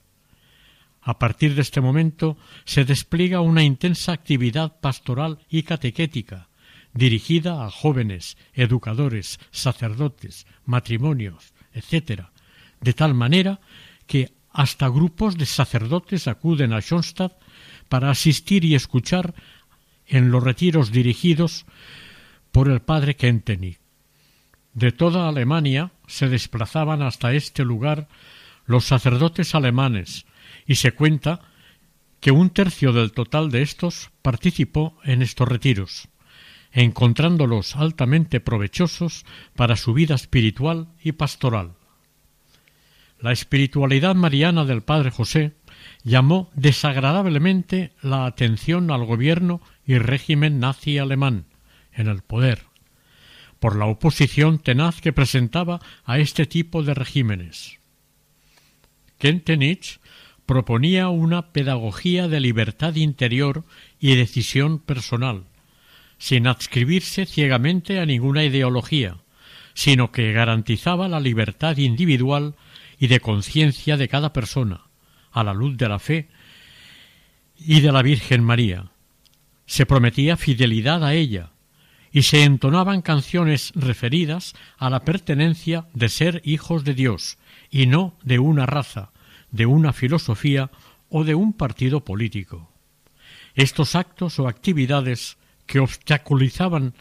A 1.04 1.20
partir 1.20 1.56
de 1.56 1.62
este 1.62 1.82
momento 1.82 2.38
se 2.64 2.86
despliega 2.86 3.42
una 3.42 3.64
intensa 3.64 4.14
actividad 4.14 4.80
pastoral 4.80 5.40
y 5.50 5.64
catequética, 5.64 6.48
dirigida 6.94 7.66
a 7.66 7.72
jóvenes, 7.72 8.38
educadores, 8.54 9.40
sacerdotes, 9.52 10.48
matrimonios, 10.66 11.54
etc., 11.74 12.28
de 12.80 12.94
tal 12.94 13.14
manera 13.14 13.60
que 14.08 14.32
hasta 14.52 14.88
grupos 14.88 15.38
de 15.38 15.46
sacerdotes 15.46 16.28
acuden 16.28 16.74
a 16.74 16.82
Schoenstatt 16.82 17.34
para 17.90 18.10
asistir 18.10 18.64
y 18.64 18.76
escuchar 18.76 19.34
en 20.06 20.32
los 20.32 20.44
retiros 20.44 20.92
dirigidos 20.92 21.66
por 22.52 22.70
el 22.70 22.82
padre 22.82 23.16
Kentenich. 23.16 23.80
De 24.74 24.92
toda 24.92 25.28
Alemania 25.28 25.92
se 26.08 26.30
desplazaban 26.30 27.02
hasta 27.02 27.34
este 27.34 27.64
lugar 27.64 28.08
los 28.66 28.86
sacerdotes 28.86 29.56
alemanes, 29.56 30.26
y 30.66 30.76
se 30.76 30.92
cuenta 30.92 31.42
que 32.20 32.32
un 32.32 32.52
tercio 32.52 32.94
del 32.94 33.12
total 33.12 33.52
de 33.52 33.62
estos 33.62 34.12
participó 34.22 34.98
en 35.04 35.22
estos 35.22 35.48
retiros, 35.48 36.08
encontrándolos 36.72 37.76
altamente 37.76 38.40
provechosos 38.40 39.26
para 39.56 39.76
su 39.76 39.94
vida 39.94 40.16
espiritual 40.16 40.88
y 41.04 41.12
pastoral. 41.12 41.74
La 43.20 43.32
espiritualidad 43.32 44.16
mariana 44.16 44.66
del 44.66 44.84
Padre 44.84 45.12
José 45.12 45.54
llamó 46.04 46.50
desagradablemente 46.56 47.94
la 48.02 48.26
atención 48.26 48.92
al 48.92 49.06
gobierno 49.06 49.62
y 49.86 49.98
régimen 49.98 50.60
nazi 50.60 50.98
alemán 50.98 51.46
en 51.94 52.08
el 52.08 52.22
poder, 52.22 52.66
por 53.60 53.76
la 53.76 53.86
oposición 53.86 54.60
tenaz 54.60 55.00
que 55.02 55.14
presentaba 55.14 55.80
a 56.06 56.20
este 56.20 56.46
tipo 56.46 56.84
de 56.84 56.94
regímenes. 56.94 57.80
Kentenich 59.20 60.00
proponía 60.46 61.10
una 61.10 61.52
pedagogía 61.54 62.28
de 62.28 62.40
libertad 62.40 62.96
interior 62.96 63.64
y 64.00 64.16
decisión 64.16 64.80
personal, 64.80 65.46
sin 66.18 66.48
adscribirse 66.48 67.26
ciegamente 67.26 68.00
a 68.00 68.06
ninguna 68.06 68.44
ideología, 68.44 69.18
sino 69.74 70.12
que 70.12 70.34
garantizaba 70.34 71.08
la 71.08 71.20
libertad 71.20 71.78
individual 71.78 72.56
y 73.00 73.08
de 73.08 73.20
conciencia 73.20 73.98
de 73.98 74.08
cada 74.08 74.34
persona, 74.34 74.82
a 75.32 75.44
la 75.44 75.54
luz 75.54 75.78
de 75.78 75.90
la 75.90 76.00
fe 76.00 76.30
y 77.58 77.82
de 77.82 77.92
la 77.92 78.02
Virgen 78.02 78.44
María. 78.44 78.92
Se 79.66 79.86
prometía 79.86 80.38
fidelidad 80.38 81.04
a 81.04 81.14
ella, 81.14 81.52
y 82.12 82.24
se 82.24 82.44
entonaban 82.44 83.02
canciones 83.02 83.72
referidas 83.74 84.54
a 84.78 84.92
la 84.92 85.04
pertenencia 85.04 85.88
de 85.94 86.10
ser 86.10 86.42
hijos 86.46 86.84
de 86.84 86.94
Dios, 86.94 87.40
y 87.72 87.88
no 87.88 88.16
de 88.24 88.38
una 88.38 88.68
raza, 88.68 89.13
de 89.54 89.66
una 89.66 89.94
filosofía 89.94 90.70
o 91.10 91.24
de 91.24 91.36
un 91.36 91.54
partido 91.54 92.04
político. 92.04 92.70
Estos 93.56 93.96
actos 93.96 94.40
o 94.40 94.50
actividades 94.50 95.38
que 95.66 95.80
obstaculizaban 95.80 96.94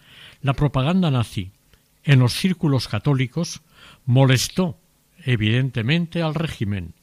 la 0.43 0.53
propaganda 0.53 1.11
nazi 1.11 1.51
en 2.05 2.21
los 2.21 2.35
círculos 2.35 2.87
católicos 2.87 3.63
molestó 4.05 4.79
evidentemente 5.25 6.23
al 6.23 6.35
régimen 6.35 6.95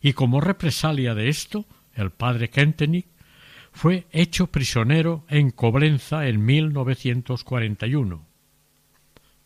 y 0.00 0.12
como 0.12 0.40
represalia 0.40 1.14
de 1.14 1.28
esto 1.28 1.66
el 1.94 2.10
padre 2.10 2.48
Kentenich 2.48 3.06
fue 3.72 4.06
hecho 4.12 4.48
prisionero 4.48 5.24
en 5.28 5.50
Coblenza 5.50 6.28
en 6.28 6.44
1941. 6.44 8.24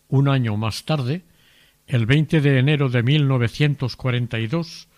Un 0.09 0.29
año 0.29 0.57
más 0.57 0.85
tarde, 0.85 1.25
el 1.87 2.07
20 2.07 2.41
de 2.41 2.59
enero 2.59 2.89
de 2.89 3.03
1942, 3.03 4.89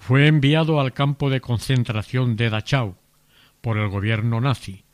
fue 0.00 0.26
enviado 0.26 0.80
al 0.80 0.94
campo 0.94 1.28
de 1.28 1.42
concentración 1.42 2.34
de 2.34 2.48
Dachau 2.48 2.96
por 3.60 3.76
el 3.76 3.88
gobierno 3.88 4.40
nazi, 4.40 4.84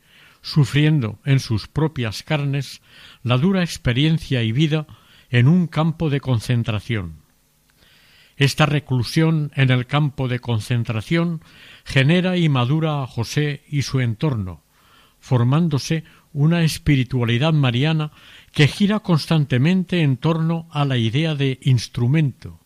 sufriendo 0.41 1.17
en 1.23 1.39
sus 1.39 1.67
propias 1.67 2.23
carnes 2.23 2.81
la 3.23 3.37
dura 3.37 3.63
experiencia 3.63 4.43
y 4.43 4.51
vida 4.51 4.85
en 5.29 5.47
un 5.47 5.67
campo 5.67 6.09
de 6.09 6.19
concentración. 6.19 7.21
Esta 8.35 8.65
reclusión 8.65 9.51
en 9.55 9.71
el 9.71 9.87
campo 9.87 10.27
de 10.27 10.39
concentración 10.39 11.41
genera 11.85 12.35
y 12.37 12.49
madura 12.49 13.01
a 13.01 13.07
José 13.07 13.63
y 13.69 13.83
su 13.83 14.01
entorno, 14.01 14.61
formándose 15.19 16.03
una 16.33 16.63
espiritualidad 16.63 17.53
mariana 17.53 18.11
que 18.51 18.67
gira 18.67 18.99
constantemente 18.99 20.01
en 20.01 20.17
torno 20.17 20.67
a 20.69 20.83
la 20.83 20.97
idea 20.97 21.33
de 21.33 21.59
instrumento. 21.63 22.59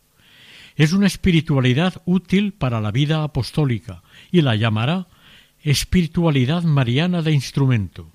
Es 0.76 0.92
una 0.92 1.06
espiritualidad 1.06 2.02
útil 2.06 2.52
para 2.52 2.80
la 2.80 2.90
vida 2.90 3.22
apostólica 3.22 4.02
y 4.30 4.40
la 4.40 4.56
llamará 4.56 5.06
espiritualidad 5.62 6.62
mariana 6.62 7.22
de 7.22 7.32
instrumento. 7.32 8.10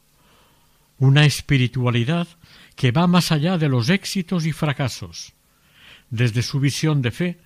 Una 0.97 1.25
espiritualidad 1.25 2.27
que 2.75 2.91
va 2.91 3.07
más 3.07 3.31
allá 3.31 3.57
de 3.57 3.69
los 3.69 3.89
éxitos 3.89 4.45
y 4.45 4.51
fracasos. 4.51 5.33
Desde 6.09 6.41
su 6.41 6.59
visión 6.59 7.01
de 7.01 7.11
fe, 7.11 7.39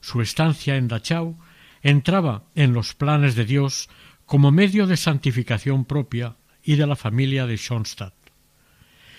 su 0.00 0.20
estancia 0.20 0.76
en 0.76 0.88
Dachau 0.88 1.36
entraba 1.82 2.44
en 2.54 2.72
los 2.72 2.94
planes 2.94 3.34
de 3.34 3.44
Dios 3.44 3.88
como 4.26 4.50
medio 4.50 4.86
de 4.86 4.96
santificación 4.96 5.84
propia 5.84 6.36
y 6.62 6.76
de 6.76 6.86
la 6.86 6.96
familia 6.96 7.46
de 7.46 7.56
Schoenstatt. 7.56 8.14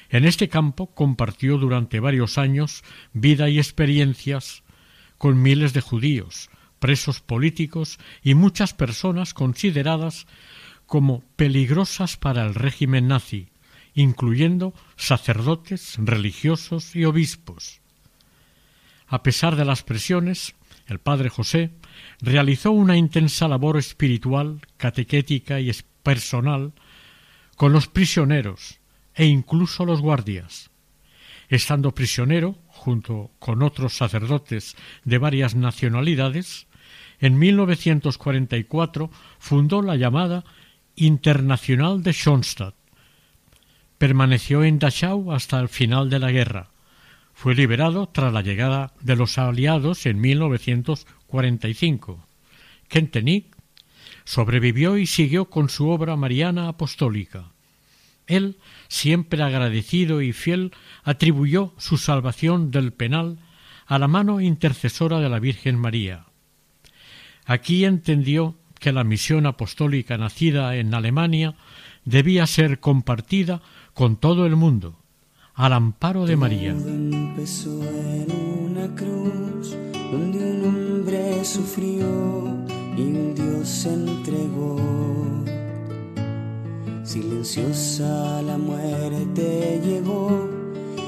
En 0.10 0.26
este 0.26 0.50
campo 0.50 0.88
compartió 0.94 1.58
durante 1.58 2.00
varios 2.00 2.38
años 2.38 2.84
vida 3.14 3.50
y 3.50 3.58
experiencias 3.58 4.64
con 5.20 5.40
miles 5.40 5.74
de 5.74 5.82
judíos, 5.82 6.50
presos 6.80 7.22
políticos 7.22 8.00
y 8.24 8.34
muchas 8.34 8.74
personas 8.74 9.36
consideradas 9.36 10.26
como 10.88 11.22
peligrosas 11.36 12.18
para 12.18 12.44
el 12.44 12.56
régimen 12.56 13.10
nazi, 13.10 13.50
incluyendo 13.94 14.74
sacerdotes, 14.96 15.98
religiosos 16.00 16.96
y 16.96 17.06
obispos. 17.06 17.82
A 19.08 19.22
pesar 19.22 19.56
de 19.56 19.66
las 19.66 19.84
presiones, 19.84 20.56
el 20.88 21.00
padre 21.00 21.30
José, 21.30 21.72
realizó 22.22 22.72
una 22.72 22.98
intensa 22.98 23.48
labor 23.48 23.78
espiritual, 23.78 24.62
catequética 24.78 25.60
y 25.60 25.72
personal 26.02 26.74
con 27.56 27.74
los 27.74 27.88
prisioneros 27.88 28.80
e 29.14 29.26
incluso 29.26 29.86
los 29.86 30.02
guardias. 30.02 30.72
Estando 31.50 31.94
prisionero, 31.94 32.58
junto 32.80 33.32
con 33.40 33.62
otros 33.62 33.98
sacerdotes 33.98 34.78
de 35.04 35.18
varias 35.18 35.54
nacionalidades, 35.54 36.68
en 37.20 37.38
1944 37.38 39.12
fundó 39.38 39.82
la 39.82 39.98
llamada 39.98 40.46
Internacional 40.96 42.02
de 42.02 42.14
Schoenstatt. 42.14 42.76
Permaneció 43.98 44.64
en 44.64 44.80
Dachau 44.80 45.34
hasta 45.34 45.60
el 45.60 45.68
final 45.68 46.10
de 46.10 46.20
la 46.20 46.32
guerra, 46.32 46.70
fue 47.34 47.54
liberado 47.54 48.08
tras 48.08 48.32
la 48.32 48.42
llegada 48.42 48.94
de 49.02 49.18
los 49.18 49.38
aliados 49.38 50.06
en 50.06 50.22
1945. 50.22 52.26
Kentenich 52.88 53.48
sobrevivió 54.24 54.98
y 54.98 55.06
siguió 55.06 55.50
con 55.50 55.68
su 55.68 55.90
obra 55.90 56.16
mariana 56.16 56.70
apostólica. 56.70 57.52
Él, 58.30 58.58
siempre 58.88 59.44
agradecido 59.44 60.22
y 60.22 60.32
fiel, 60.32 60.72
atribuyó 61.04 61.74
su 61.78 61.98
salvación 61.98 62.72
del 62.72 62.94
penal 62.94 63.40
a 63.86 63.98
la 63.98 64.08
mano 64.08 64.40
intercesora 64.40 65.20
de 65.20 65.30
la 65.30 65.40
Virgen 65.40 65.78
María. 65.78 66.28
Aquí 67.46 67.84
entendió 67.86 68.56
que 68.80 68.92
la 68.92 69.04
misión 69.04 69.48
apostólica 69.48 70.18
nacida 70.18 70.76
en 70.76 70.94
Alemania 70.94 71.56
debía 72.06 72.46
ser 72.46 72.80
compartida 72.80 73.62
con 73.94 74.16
todo 74.16 74.46
el 74.46 74.56
mundo, 74.56 75.00
al 75.56 75.74
amparo 75.74 76.28
de 76.28 76.38
María. 76.38 76.76
Silenciosa 87.10 88.40
la 88.44 88.56
muerte 88.60 89.82
llegó, 89.84 90.48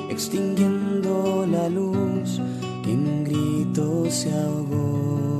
extinguiendo 0.10 1.46
la 1.46 1.70
luz 1.70 2.42
y 2.88 2.90
en 2.90 3.08
un 3.08 3.24
grito 3.24 4.10
se 4.10 4.34
ahogó. 4.34 5.38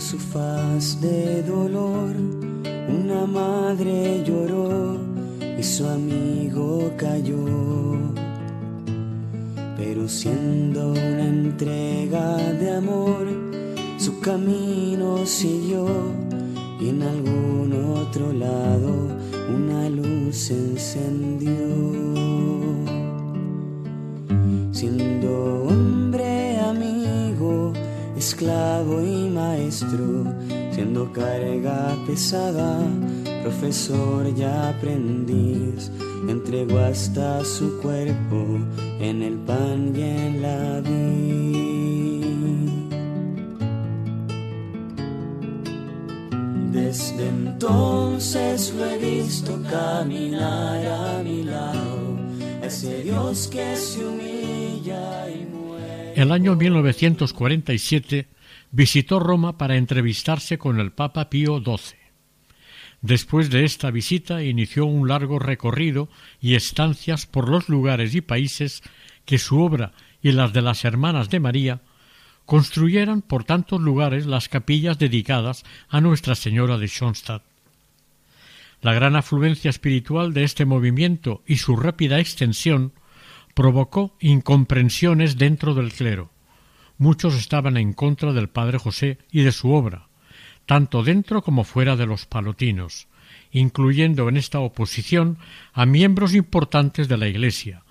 su 0.00 0.18
faz 0.18 1.00
de 1.00 1.42
dolor, 1.44 2.14
una 2.88 3.24
madre 3.24 4.22
lloró 4.24 5.03
su 5.74 5.88
amigo 5.88 6.92
cayó. 6.96 7.98
Pero 9.76 10.08
siendo 10.08 10.92
una 10.92 11.26
entrega 11.26 12.36
de 12.36 12.76
amor, 12.76 13.26
su 13.98 14.20
camino 14.20 15.26
siguió 15.26 15.88
y 16.80 16.90
en 16.90 17.02
algún 17.02 17.72
otro 17.96 18.32
lado 18.32 19.08
una 19.52 19.88
luz 19.88 20.36
se 20.36 20.54
encendió. 20.54 21.50
Siendo 24.70 25.64
hombre 25.64 26.60
amigo, 26.60 27.72
esclavo 28.16 29.02
y 29.02 29.28
maestro, 29.28 30.22
siendo 30.70 31.12
carga 31.12 31.96
pesada, 32.06 32.78
profesor 33.44 34.26
y 34.34 34.42
aprendiz, 34.42 35.90
entregó 36.26 36.78
hasta 36.78 37.44
su 37.44 37.78
cuerpo 37.82 38.58
en 38.98 39.22
el 39.22 39.34
pan 39.34 39.92
y 39.94 40.00
en 40.00 40.40
la 40.40 40.80
vid. 40.80 42.24
Desde 46.72 47.28
entonces 47.28 48.72
lo 48.74 48.86
he 48.86 48.96
visto 48.96 49.62
caminar 49.70 50.86
a 50.86 51.22
mi 51.22 51.44
lado, 51.44 52.18
ese 52.62 53.02
Dios 53.02 53.46
que 53.48 53.76
se 53.76 54.06
humilla 54.06 55.28
y 55.28 55.46
el 56.16 56.30
año 56.30 56.54
1947 56.54 58.28
visitó 58.70 59.18
Roma 59.18 59.58
para 59.58 59.76
entrevistarse 59.76 60.58
con 60.58 60.78
el 60.78 60.92
Papa 60.92 61.28
Pío 61.28 61.58
XII. 61.58 62.03
Después 63.04 63.50
de 63.50 63.66
esta 63.66 63.90
visita 63.90 64.42
inició 64.42 64.86
un 64.86 65.08
largo 65.08 65.38
recorrido 65.38 66.08
y 66.40 66.54
estancias 66.54 67.26
por 67.26 67.50
los 67.50 67.68
lugares 67.68 68.14
y 68.14 68.22
países 68.22 68.82
que 69.26 69.36
su 69.36 69.60
obra 69.60 69.92
y 70.22 70.32
las 70.32 70.54
de 70.54 70.62
las 70.62 70.86
Hermanas 70.86 71.28
de 71.28 71.38
María 71.38 71.82
construyeran 72.46 73.20
por 73.20 73.44
tantos 73.44 73.82
lugares 73.82 74.24
las 74.24 74.48
capillas 74.48 74.98
dedicadas 74.98 75.64
a 75.90 76.00
Nuestra 76.00 76.34
Señora 76.34 76.78
de 76.78 76.88
Schoenstatt. 76.88 77.42
La 78.80 78.94
gran 78.94 79.16
afluencia 79.16 79.68
espiritual 79.68 80.32
de 80.32 80.44
este 80.44 80.64
movimiento 80.64 81.42
y 81.46 81.56
su 81.56 81.76
rápida 81.76 82.20
extensión 82.20 82.94
provocó 83.52 84.16
incomprensiones 84.18 85.36
dentro 85.36 85.74
del 85.74 85.92
clero. 85.92 86.30
muchos 86.96 87.34
estaban 87.34 87.76
en 87.76 87.92
contra 87.92 88.32
del 88.32 88.48
padre 88.48 88.78
José 88.78 89.18
y 89.30 89.42
de 89.42 89.52
su 89.52 89.72
obra, 89.74 90.08
tanto 90.66 91.02
dentro 91.02 91.42
como 91.42 91.64
fuera 91.64 91.96
de 91.96 92.06
los 92.06 92.26
palotinos, 92.26 93.08
incluyendo 93.50 94.28
en 94.28 94.36
esta 94.36 94.60
oposición 94.60 95.38
a 95.72 95.86
miembros 95.86 96.34
importantes 96.34 97.08
de 97.08 97.16
la 97.16 97.28
Iglesia, 97.28 97.84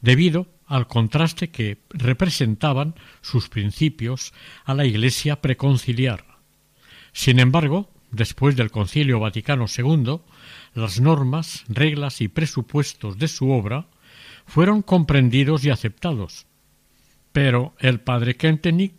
debido 0.00 0.48
al 0.66 0.86
contraste 0.86 1.50
que 1.50 1.78
representaban 1.90 2.94
sus 3.20 3.48
principios 3.48 4.34
a 4.64 4.74
la 4.74 4.84
Iglesia 4.84 5.40
preconciliar. 5.40 6.24
Sin 7.12 7.38
embargo, 7.38 7.90
después 8.10 8.56
del 8.56 8.70
Concilio 8.70 9.20
Vaticano 9.20 9.66
II, 9.74 10.20
las 10.74 11.00
normas, 11.00 11.64
reglas 11.68 12.20
y 12.20 12.28
presupuestos 12.28 13.18
de 13.18 13.28
su 13.28 13.50
obra 13.50 13.86
fueron 14.46 14.82
comprendidos 14.82 15.64
y 15.64 15.70
aceptados. 15.70 16.46
Pero 17.32 17.74
el 17.78 18.00
padre 18.00 18.36
Kentenich 18.36 18.94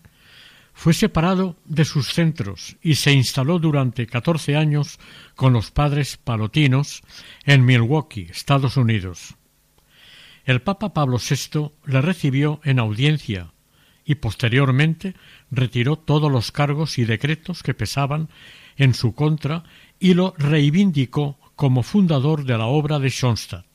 fue 0.78 0.94
separado 0.94 1.56
de 1.66 1.86
sus 1.86 2.14
centros 2.14 2.78
y 2.84 2.96
se 2.96 3.12
instaló 3.12 3.58
durante 3.58 4.06
catorce 4.06 4.56
años 4.56 5.00
con 5.36 5.54
los 5.54 5.72
padres 5.72 6.18
palotinos 6.18 7.02
en 7.46 7.66
Milwaukee, 7.66 8.28
Estados 8.30 8.78
Unidos. 8.78 9.34
El 10.46 10.62
Papa 10.62 10.94
Pablo 10.94 11.18
VI 11.18 11.72
le 11.88 12.00
recibió 12.02 12.62
en 12.64 12.78
audiencia 12.78 13.54
y 14.06 14.16
posteriormente 14.16 15.16
retiró 15.50 15.96
todos 15.96 16.32
los 16.32 16.52
cargos 16.52 17.00
y 17.00 17.06
decretos 17.06 17.64
que 17.64 17.74
pesaban 17.74 18.30
en 18.76 18.94
su 18.94 19.16
contra 19.16 19.64
y 20.00 20.14
lo 20.14 20.36
reivindicó 20.38 21.40
como 21.56 21.82
fundador 21.82 22.46
de 22.46 22.56
la 22.56 22.68
obra 22.68 23.00
de 23.00 23.10
Schoenstatt. 23.10 23.66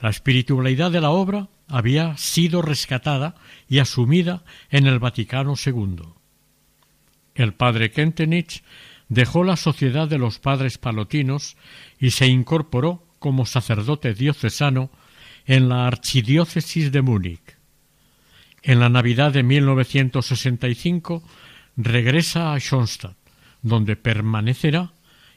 La 0.00 0.08
espiritualidad 0.08 0.90
de 0.90 1.02
la 1.02 1.10
obra 1.10 1.50
había 1.70 2.16
sido 2.16 2.62
rescatada 2.62 3.36
y 3.68 3.78
asumida 3.78 4.44
en 4.70 4.86
el 4.86 4.98
Vaticano 4.98 5.54
II. 5.64 6.02
El 7.34 7.54
padre 7.54 7.90
Kentenich 7.90 8.62
dejó 9.08 9.44
la 9.44 9.56
sociedad 9.56 10.08
de 10.08 10.18
los 10.18 10.38
padres 10.38 10.78
palotinos 10.78 11.56
y 11.98 12.10
se 12.10 12.26
incorporó 12.26 13.06
como 13.18 13.46
sacerdote 13.46 14.14
diocesano 14.14 14.90
en 15.46 15.68
la 15.68 15.86
archidiócesis 15.86 16.92
de 16.92 17.02
Múnich. 17.02 17.56
En 18.62 18.78
la 18.78 18.88
Navidad 18.88 19.32
de 19.32 19.42
1965 19.42 21.22
regresa 21.76 22.52
a 22.52 22.58
Schoenstatt, 22.58 23.16
donde 23.62 23.96
permanecerá 23.96 24.92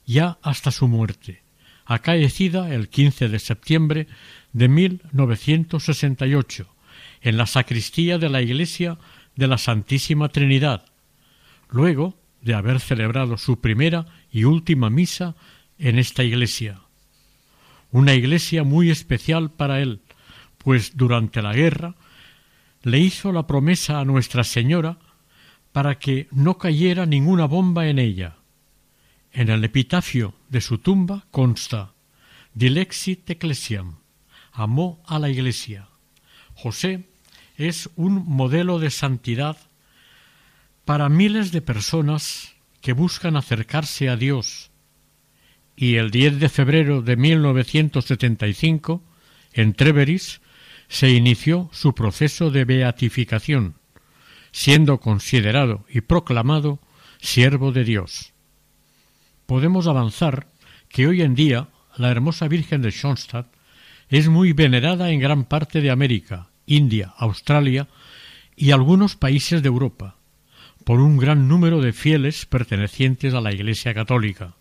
ya 0.05 0.37
hasta 0.41 0.71
su 0.71 0.87
muerte, 0.87 1.43
acaecida 1.85 2.73
el 2.73 2.89
15 2.89 3.29
de 3.29 3.39
septiembre 3.39 4.07
de 4.53 4.67
1968 4.67 6.67
en 7.21 7.37
la 7.37 7.47
sacristía 7.47 8.17
de 8.17 8.29
la 8.29 8.41
iglesia 8.41 8.97
de 9.35 9.47
la 9.47 9.57
Santísima 9.57 10.29
Trinidad, 10.29 10.85
luego 11.69 12.15
de 12.41 12.53
haber 12.53 12.79
celebrado 12.79 13.37
su 13.37 13.59
primera 13.59 14.05
y 14.31 14.43
última 14.43 14.89
misa 14.89 15.35
en 15.79 15.97
esta 15.97 16.23
iglesia. 16.23 16.81
Una 17.91 18.13
iglesia 18.13 18.63
muy 18.63 18.89
especial 18.89 19.51
para 19.51 19.81
él, 19.81 20.01
pues 20.57 20.95
durante 20.95 21.41
la 21.41 21.53
guerra 21.53 21.95
le 22.83 22.99
hizo 22.99 23.31
la 23.31 23.47
promesa 23.47 23.99
a 23.99 24.05
Nuestra 24.05 24.43
Señora 24.43 24.97
para 25.71 25.97
que 25.97 26.27
no 26.31 26.57
cayera 26.57 27.05
ninguna 27.05 27.45
bomba 27.45 27.87
en 27.87 27.97
ella. 27.97 28.35
En 29.31 29.49
el 29.49 29.63
epitafio 29.63 30.35
de 30.49 30.61
su 30.61 30.77
tumba 30.77 31.25
consta 31.31 31.93
Dilexit 32.53 33.27
Ecclesiam, 33.29 33.95
amó 34.53 35.01
a 35.05 35.19
la 35.19 35.29
Iglesia. 35.29 35.89
José 36.53 37.09
es 37.57 37.89
un 37.95 38.25
modelo 38.25 38.79
de 38.79 38.91
santidad 38.91 39.57
para 40.85 41.09
miles 41.09 41.51
de 41.51 41.61
personas 41.61 42.53
que 42.81 42.93
buscan 42.93 43.35
acercarse 43.35 44.09
a 44.09 44.15
Dios. 44.15 44.71
Y 45.75 45.95
el 45.95 46.11
10 46.11 46.39
de 46.39 46.49
febrero 46.49 47.01
de 47.01 47.15
1975, 47.15 49.03
en 49.53 49.73
Treveris, 49.73 50.41
se 50.87 51.09
inició 51.09 51.69
su 51.71 51.95
proceso 51.95 52.51
de 52.51 52.65
beatificación, 52.65 53.75
siendo 54.51 54.99
considerado 54.99 55.85
y 55.89 56.01
proclamado 56.01 56.79
siervo 57.19 57.71
de 57.71 57.83
Dios. 57.83 58.33
Podemos 59.45 59.87
avanzar 59.87 60.47
que 60.89 61.07
hoy 61.07 61.21
en 61.21 61.33
día 61.33 61.69
la 61.97 62.11
hermosa 62.11 62.47
Virgen 62.47 62.81
de 62.81 62.91
Schoenstatt 62.91 63.47
es 64.09 64.27
muy 64.27 64.53
venerada 64.53 65.09
en 65.11 65.19
gran 65.19 65.45
parte 65.45 65.81
de 65.81 65.91
América, 65.91 66.49
India, 66.65 67.13
Australia 67.17 67.87
y 68.55 68.71
algunos 68.71 69.15
países 69.15 69.61
de 69.61 69.67
Europa, 69.67 70.17
por 70.83 70.99
un 70.99 71.17
gran 71.17 71.47
número 71.47 71.81
de 71.81 71.93
fieles 71.93 72.45
pertenecientes 72.45 73.33
a 73.33 73.41
la 73.41 73.53
Iglesia 73.53 73.93
católica. 73.93 74.55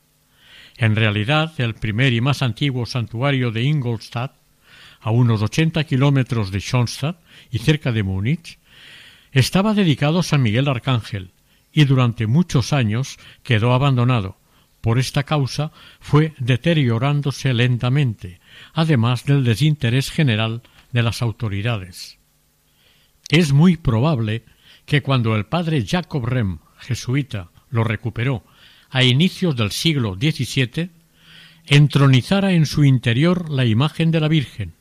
En 0.77 0.97
realidad, 0.97 1.53
el 1.59 1.75
primer 1.75 2.13
y 2.13 2.21
más 2.21 2.43
antiguo 2.43 2.87
santuario 2.87 3.51
de 3.51 3.63
Ingolstadt, 3.63 4.33
a 5.01 5.11
unos 5.11 5.43
ochenta 5.43 5.85
kilómetros 5.85 6.51
de 6.51 6.61
Schoenstatt 6.61 7.21
y 7.51 7.59
cerca 7.59 7.93
de 7.93 8.03
Múnich, 8.03 8.59
estaba 9.33 9.75
dedicado 9.75 10.21
a 10.21 10.23
San 10.23 10.43
Miguel 10.43 10.69
Arcángel 10.69 11.33
y 11.73 11.85
durante 11.85 12.27
muchos 12.27 12.73
años 12.73 13.19
quedó 13.43 13.73
abandonado. 13.73 14.37
Por 14.81 14.99
esta 14.99 15.25
causa 15.25 15.73
fue 16.01 16.35
deteriorándose 16.39 17.55
lentamente, 17.55 18.41
además 18.75 19.25
del 19.25 19.45
desinterés 19.45 20.11
general 20.11 20.63
de 20.93 21.03
las 21.03 21.23
autoridades. 21.23 22.19
Es 23.29 23.53
muy 23.53 23.77
probable 23.77 24.45
que 24.85 25.03
cuando 25.03 25.37
el 25.37 25.47
padre 25.47 25.85
Jacob 25.87 26.27
Rem, 26.27 26.59
jesuita, 26.79 27.51
lo 27.71 27.85
recuperó 27.85 28.45
a 28.91 29.03
inicios 29.03 29.57
del 29.57 29.71
siglo 29.71 30.15
XVII, 30.15 30.91
entronizara 31.67 32.53
en 32.53 32.67
su 32.67 32.85
interior 32.85 33.51
la 33.51 33.65
imagen 33.65 34.11
de 34.11 34.21
la 34.21 34.29
Virgen, 34.29 34.75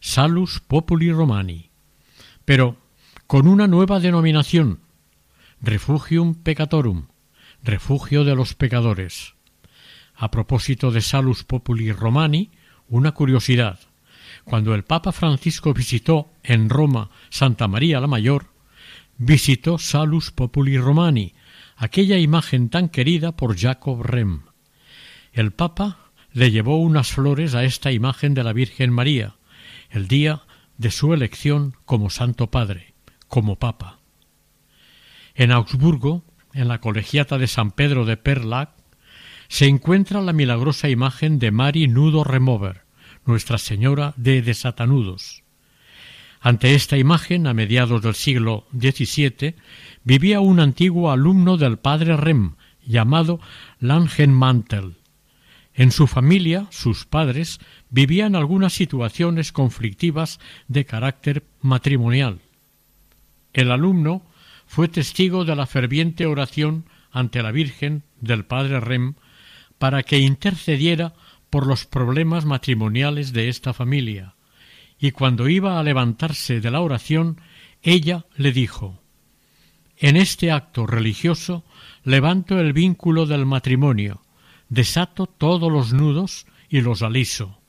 Salus 0.00 0.60
Populi 0.60 1.10
Romani, 1.10 1.70
pero 2.44 2.76
con 3.26 3.48
una 3.48 3.66
nueva 3.66 4.00
denominación, 4.00 4.80
Refugium 5.62 6.34
Peccatorum, 6.34 7.06
refugio 7.62 8.24
de 8.24 8.34
los 8.34 8.54
pecadores. 8.54 9.34
A 10.14 10.30
propósito 10.30 10.90
de 10.90 11.00
Salus 11.00 11.42
Populi 11.44 11.90
Romani, 11.90 12.50
una 12.88 13.12
curiosidad. 13.12 13.78
Cuando 14.44 14.74
el 14.74 14.84
Papa 14.84 15.12
Francisco 15.12 15.72
visitó 15.72 16.30
en 16.42 16.68
Roma 16.68 17.10
Santa 17.30 17.68
María 17.68 18.00
la 18.00 18.06
Mayor, 18.06 18.48
visitó 19.16 19.78
Salus 19.78 20.30
Populi 20.30 20.78
Romani, 20.78 21.34
aquella 21.76 22.18
imagen 22.18 22.68
tan 22.68 22.88
querida 22.88 23.32
por 23.32 23.58
Jacob 23.58 24.02
Rem. 24.02 24.42
El 25.32 25.52
Papa 25.52 26.10
le 26.32 26.50
llevó 26.50 26.78
unas 26.78 27.12
flores 27.12 27.54
a 27.54 27.64
esta 27.64 27.92
imagen 27.92 28.34
de 28.34 28.44
la 28.44 28.52
Virgen 28.52 28.92
María, 28.92 29.36
el 29.90 30.08
día 30.08 30.42
de 30.78 30.90
su 30.90 31.14
elección 31.14 31.76
como 31.84 32.10
Santo 32.10 32.50
Padre, 32.50 32.94
como 33.28 33.56
Papa. 33.56 33.98
En 35.34 35.52
Augsburgo, 35.52 36.24
en 36.52 36.68
la 36.68 36.80
colegiata 36.80 37.38
de 37.38 37.46
San 37.46 37.70
Pedro 37.70 38.04
de 38.04 38.16
Perlac, 38.16 38.70
se 39.48 39.66
encuentra 39.66 40.20
la 40.20 40.32
milagrosa 40.32 40.88
imagen 40.88 41.38
de 41.38 41.50
Mari 41.50 41.88
Nudo 41.88 42.24
Remover, 42.24 42.82
Nuestra 43.24 43.58
Señora 43.58 44.14
de 44.16 44.42
Desatanudos. 44.42 45.42
Ante 46.40 46.74
esta 46.74 46.98
imagen, 46.98 47.46
a 47.46 47.54
mediados 47.54 48.02
del 48.02 48.14
siglo 48.14 48.66
XVII, 48.78 49.54
vivía 50.04 50.40
un 50.40 50.60
antiguo 50.60 51.10
alumno 51.10 51.56
del 51.56 51.78
padre 51.78 52.16
Rem, 52.18 52.56
llamado 52.84 53.40
Langenmantel. 53.80 54.96
En 55.72 55.90
su 55.90 56.06
familia, 56.06 56.66
sus 56.70 57.06
padres 57.06 57.60
vivían 57.90 58.36
algunas 58.36 58.74
situaciones 58.74 59.52
conflictivas 59.52 60.38
de 60.68 60.84
carácter 60.84 61.44
matrimonial. 61.62 62.40
El 63.54 63.70
alumno 63.70 64.22
fue 64.66 64.88
testigo 64.88 65.44
de 65.44 65.56
la 65.56 65.66
ferviente 65.66 66.26
oración 66.26 66.84
ante 67.10 67.42
la 67.42 67.52
Virgen 67.52 68.02
del 68.20 68.44
padre 68.44 68.80
Rem 68.80 69.14
para 69.78 70.02
que 70.02 70.18
intercediera 70.18 71.14
por 71.50 71.66
los 71.66 71.86
problemas 71.86 72.44
matrimoniales 72.44 73.32
de 73.32 73.48
esta 73.48 73.72
familia, 73.72 74.34
y 74.98 75.10
cuando 75.12 75.48
iba 75.48 75.78
a 75.78 75.82
levantarse 75.82 76.60
de 76.60 76.70
la 76.70 76.80
oración, 76.80 77.40
ella 77.82 78.26
le 78.36 78.52
dijo 78.52 79.00
En 79.96 80.16
este 80.16 80.50
acto 80.50 80.86
religioso 80.86 81.64
levanto 82.02 82.58
el 82.58 82.72
vínculo 82.72 83.26
del 83.26 83.46
matrimonio, 83.46 84.22
desato 84.68 85.26
todos 85.26 85.70
los 85.70 85.92
nudos 85.92 86.46
y 86.68 86.80
los 86.80 87.02
aliso. 87.02 87.60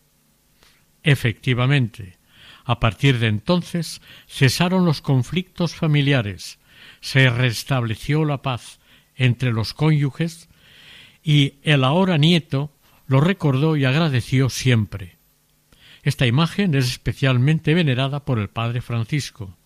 Efectivamente, 1.04 2.18
a 2.64 2.80
partir 2.80 3.20
de 3.20 3.28
entonces 3.28 4.02
cesaron 4.28 4.86
los 4.86 5.02
conflictos 5.02 5.76
familiares, 5.76 6.58
se 7.02 7.30
restableció 7.30 8.26
la 8.26 8.42
paz 8.42 8.80
entre 9.16 9.52
los 9.52 9.74
cónyuges 9.74 10.50
y 11.26 11.56
el 11.64 11.84
ahora 11.84 12.20
nieto 12.20 12.72
lo 13.08 13.20
recordó 13.20 13.76
y 13.76 13.84
agradeció 13.84 14.50
siempre. 14.50 15.18
Esta 16.04 16.28
imagen 16.28 16.76
es 16.76 16.86
especialmente 16.86 17.74
venerada 17.74 18.24
por 18.24 18.38
el 18.38 18.48
padre 18.48 18.80
Francisco. 18.80 19.58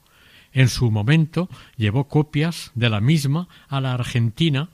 En 0.54 0.70
su 0.70 0.90
momento 0.90 1.50
llevó 1.76 2.08
copias 2.08 2.72
de 2.76 2.90
la 2.90 3.02
misma 3.02 3.50
a 3.68 3.82
la 3.82 3.94
Argentina, 3.94 4.70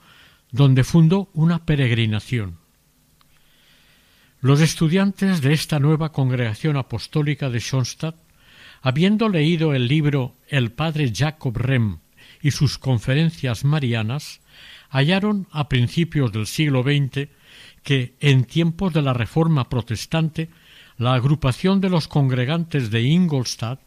donde 0.51 0.83
fundó 0.83 1.29
una 1.33 1.65
peregrinación. 1.65 2.59
Los 4.39 4.61
estudiantes 4.61 5.41
de 5.41 5.53
esta 5.53 5.79
nueva 5.79 6.11
congregación 6.11 6.77
apostólica 6.77 7.49
de 7.49 7.61
Schoenstatt, 7.61 8.15
habiendo 8.83 9.27
leído 9.27 9.73
el 9.73 9.87
libro 9.87 10.35
El 10.47 10.71
padre 10.71 11.11
Jacob 11.13 11.57
Rem 11.57 11.97
y 12.43 12.51
sus 12.51 12.77
conferencias 12.77 13.65
marianas, 13.65 14.39
hallaron 14.95 15.47
a 15.51 15.67
principios 15.67 16.31
del 16.31 16.47
siglo 16.47 16.81
XX 16.81 17.27
que, 17.83 18.15
en 18.21 18.45
tiempos 18.45 18.93
de 18.93 19.01
la 19.01 19.13
Reforma 19.13 19.67
protestante, 19.67 20.49
la 20.97 21.13
agrupación 21.15 21.81
de 21.81 21.89
los 21.89 22.07
congregantes 22.07 22.91
de 22.91 23.01
Ingolstadt 23.01 23.81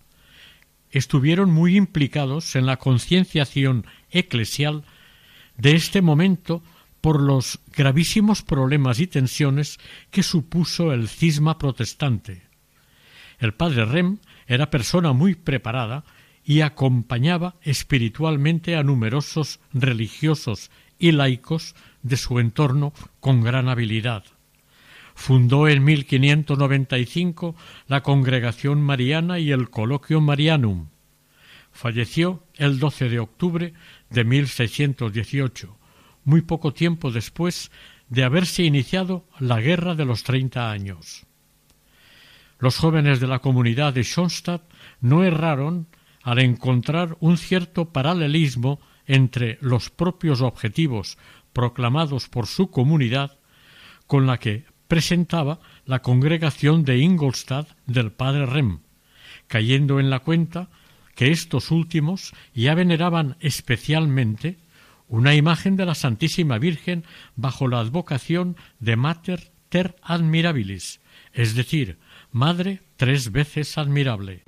estuvieron 0.90 1.50
muy 1.50 1.76
implicados 1.76 2.54
en 2.56 2.66
la 2.66 2.76
concienciación 2.76 3.86
eclesial 4.10 4.84
de 5.56 5.76
este 5.76 6.02
momento 6.02 6.62
por 7.00 7.22
los 7.22 7.58
gravísimos 7.74 8.42
problemas 8.42 9.00
y 9.00 9.06
tensiones 9.06 9.78
que 10.10 10.22
supuso 10.22 10.92
el 10.92 11.08
cisma 11.08 11.56
protestante. 11.56 12.42
El 13.38 13.54
padre 13.54 13.86
Rem 13.86 14.18
era 14.46 14.68
persona 14.68 15.14
muy 15.14 15.36
preparada 15.36 16.04
y 16.44 16.60
acompañaba 16.60 17.56
espiritualmente 17.62 18.76
a 18.76 18.82
numerosos 18.82 19.60
religiosos 19.72 20.70
y 20.98 21.12
laicos 21.12 21.74
de 22.02 22.16
su 22.16 22.38
entorno 22.38 22.92
con 23.20 23.42
gran 23.42 23.68
habilidad. 23.68 24.24
Fundó 25.14 25.68
en 25.68 25.84
1595 25.84 27.56
la 27.86 28.02
Congregación 28.02 28.80
Mariana 28.80 29.38
y 29.38 29.50
el 29.50 29.68
Coloquio 29.68 30.20
Marianum. 30.20 30.88
Falleció 31.72 32.44
el 32.54 32.78
12 32.78 33.08
de 33.08 33.18
octubre 33.18 33.74
de 34.10 34.24
1618, 34.24 35.76
muy 36.24 36.42
poco 36.42 36.72
tiempo 36.72 37.10
después 37.10 37.70
de 38.08 38.24
haberse 38.24 38.62
iniciado 38.62 39.26
la 39.38 39.60
Guerra 39.60 39.94
de 39.94 40.04
los 40.04 40.22
Treinta 40.22 40.70
Años. 40.70 41.26
Los 42.58 42.76
jóvenes 42.78 43.20
de 43.20 43.26
la 43.26 43.38
comunidad 43.38 43.92
de 43.92 44.02
Schoenstatt 44.02 44.62
no 45.00 45.24
erraron 45.24 45.86
al 46.22 46.40
encontrar 46.40 47.16
un 47.20 47.38
cierto 47.38 47.92
paralelismo 47.92 48.80
entre 49.08 49.58
los 49.60 49.90
propios 49.90 50.40
objetivos 50.40 51.18
proclamados 51.52 52.28
por 52.28 52.46
su 52.46 52.70
comunidad 52.70 53.38
con 54.06 54.26
la 54.26 54.38
que 54.38 54.64
presentaba 54.86 55.58
la 55.84 56.00
congregación 56.00 56.84
de 56.84 56.98
Ingolstadt 56.98 57.68
del 57.86 58.12
padre 58.12 58.46
Rem, 58.46 58.80
cayendo 59.48 59.98
en 59.98 60.10
la 60.10 60.20
cuenta 60.20 60.68
que 61.14 61.32
estos 61.32 61.72
últimos 61.72 62.32
ya 62.54 62.74
veneraban 62.74 63.36
especialmente 63.40 64.58
una 65.08 65.34
imagen 65.34 65.76
de 65.76 65.86
la 65.86 65.94
Santísima 65.94 66.58
Virgen 66.58 67.04
bajo 67.34 67.66
la 67.66 67.80
advocación 67.80 68.56
de 68.78 68.96
Mater 68.96 69.50
Ter 69.68 69.96
Admirabilis, 70.02 71.00
es 71.32 71.54
decir, 71.54 71.98
Madre 72.30 72.82
tres 72.96 73.32
veces 73.32 73.78
admirable. 73.78 74.44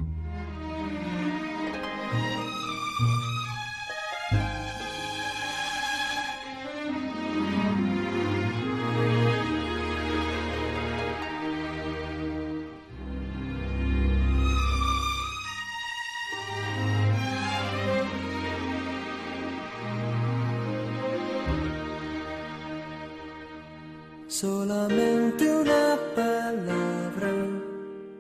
Solamente 24.40 25.55
una 25.55 25.98
palabra, 26.16 27.31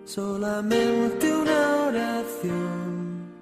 solamente 0.04 1.32
una 1.32 1.86
oración. 1.86 3.32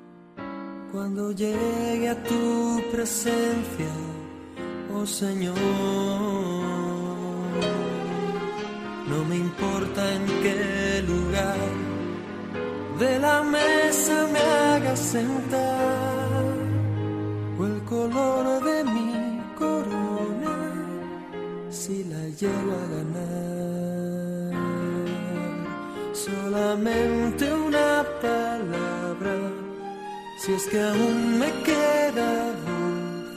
Cuando 0.93 1.33
llegue 1.33 2.09
a 2.09 2.23
tu 2.23 2.81
presencia, 2.93 3.93
oh 4.95 5.05
Señor, 5.05 5.59
no 9.09 9.25
me 9.29 9.37
importa 9.39 10.15
en 10.15 10.27
qué 10.45 11.03
lugar 11.03 11.59
de 13.01 13.19
la 13.19 13.43
mesa 13.43 14.29
me 14.33 14.39
hagas 14.39 15.01
sentar 15.01 16.45
o 17.59 17.67
el 17.67 17.83
color 17.83 18.58
llego 22.41 22.73
a 22.73 22.87
ganar. 22.95 24.53
Solamente 26.13 27.53
una 27.53 28.05
palabra, 28.23 29.35
si 30.39 30.53
es 30.53 30.67
que 30.67 30.81
aún 30.81 31.39
me 31.41 31.51
queda 31.65 32.53
voz, 32.65 33.29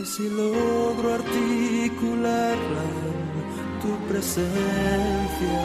y 0.00 0.04
si 0.04 0.28
logro 0.28 1.14
articularla 1.14 2.84
en 3.10 3.80
tu 3.82 3.92
presencia. 4.08 5.56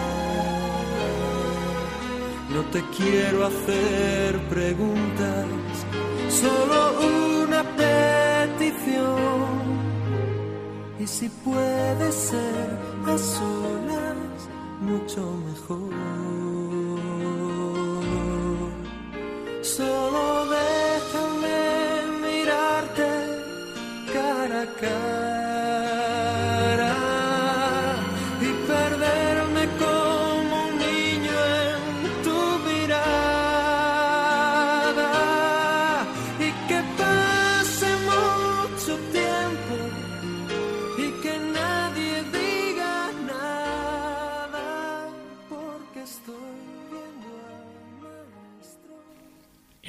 No 2.53 2.61
te 2.73 2.81
quiero 2.97 3.45
hacer 3.45 4.39
preguntas, 4.49 5.47
solo 6.29 6.77
una 7.43 7.63
petición 7.63 8.00
y 11.01 11.07
si 11.07 11.27
puede 11.29 12.11
ser 12.11 12.77
a 13.07 13.17
solas, 13.17 14.39
mucho 14.81 15.21
mejor. 15.47 15.93
Solo 19.63 20.45
déjame 20.59 21.57
mirarte 22.23 23.09
cara 24.13 24.61
a 24.61 24.67
cara 24.79 25.30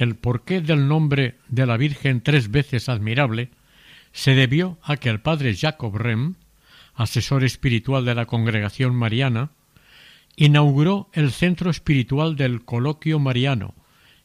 El 0.03 0.17
porqué 0.17 0.59
del 0.59 0.89
nombre 0.89 1.37
de 1.47 1.65
la 1.65 1.77
Virgen 1.77 2.19
tres 2.19 2.51
veces 2.51 2.89
admirable 2.89 3.51
se 4.11 4.35
debió 4.35 4.77
a 4.83 4.97
que 4.97 5.07
el 5.07 5.21
padre 5.21 5.55
Jacob 5.55 5.95
Rem, 5.95 6.35
asesor 6.93 7.45
espiritual 7.45 8.03
de 8.03 8.13
la 8.13 8.25
congregación 8.25 8.93
mariana, 8.95 9.51
inauguró 10.35 11.09
el 11.13 11.31
centro 11.31 11.71
espiritual 11.71 12.35
del 12.35 12.65
Coloquio 12.65 13.17
Mariano 13.17 13.75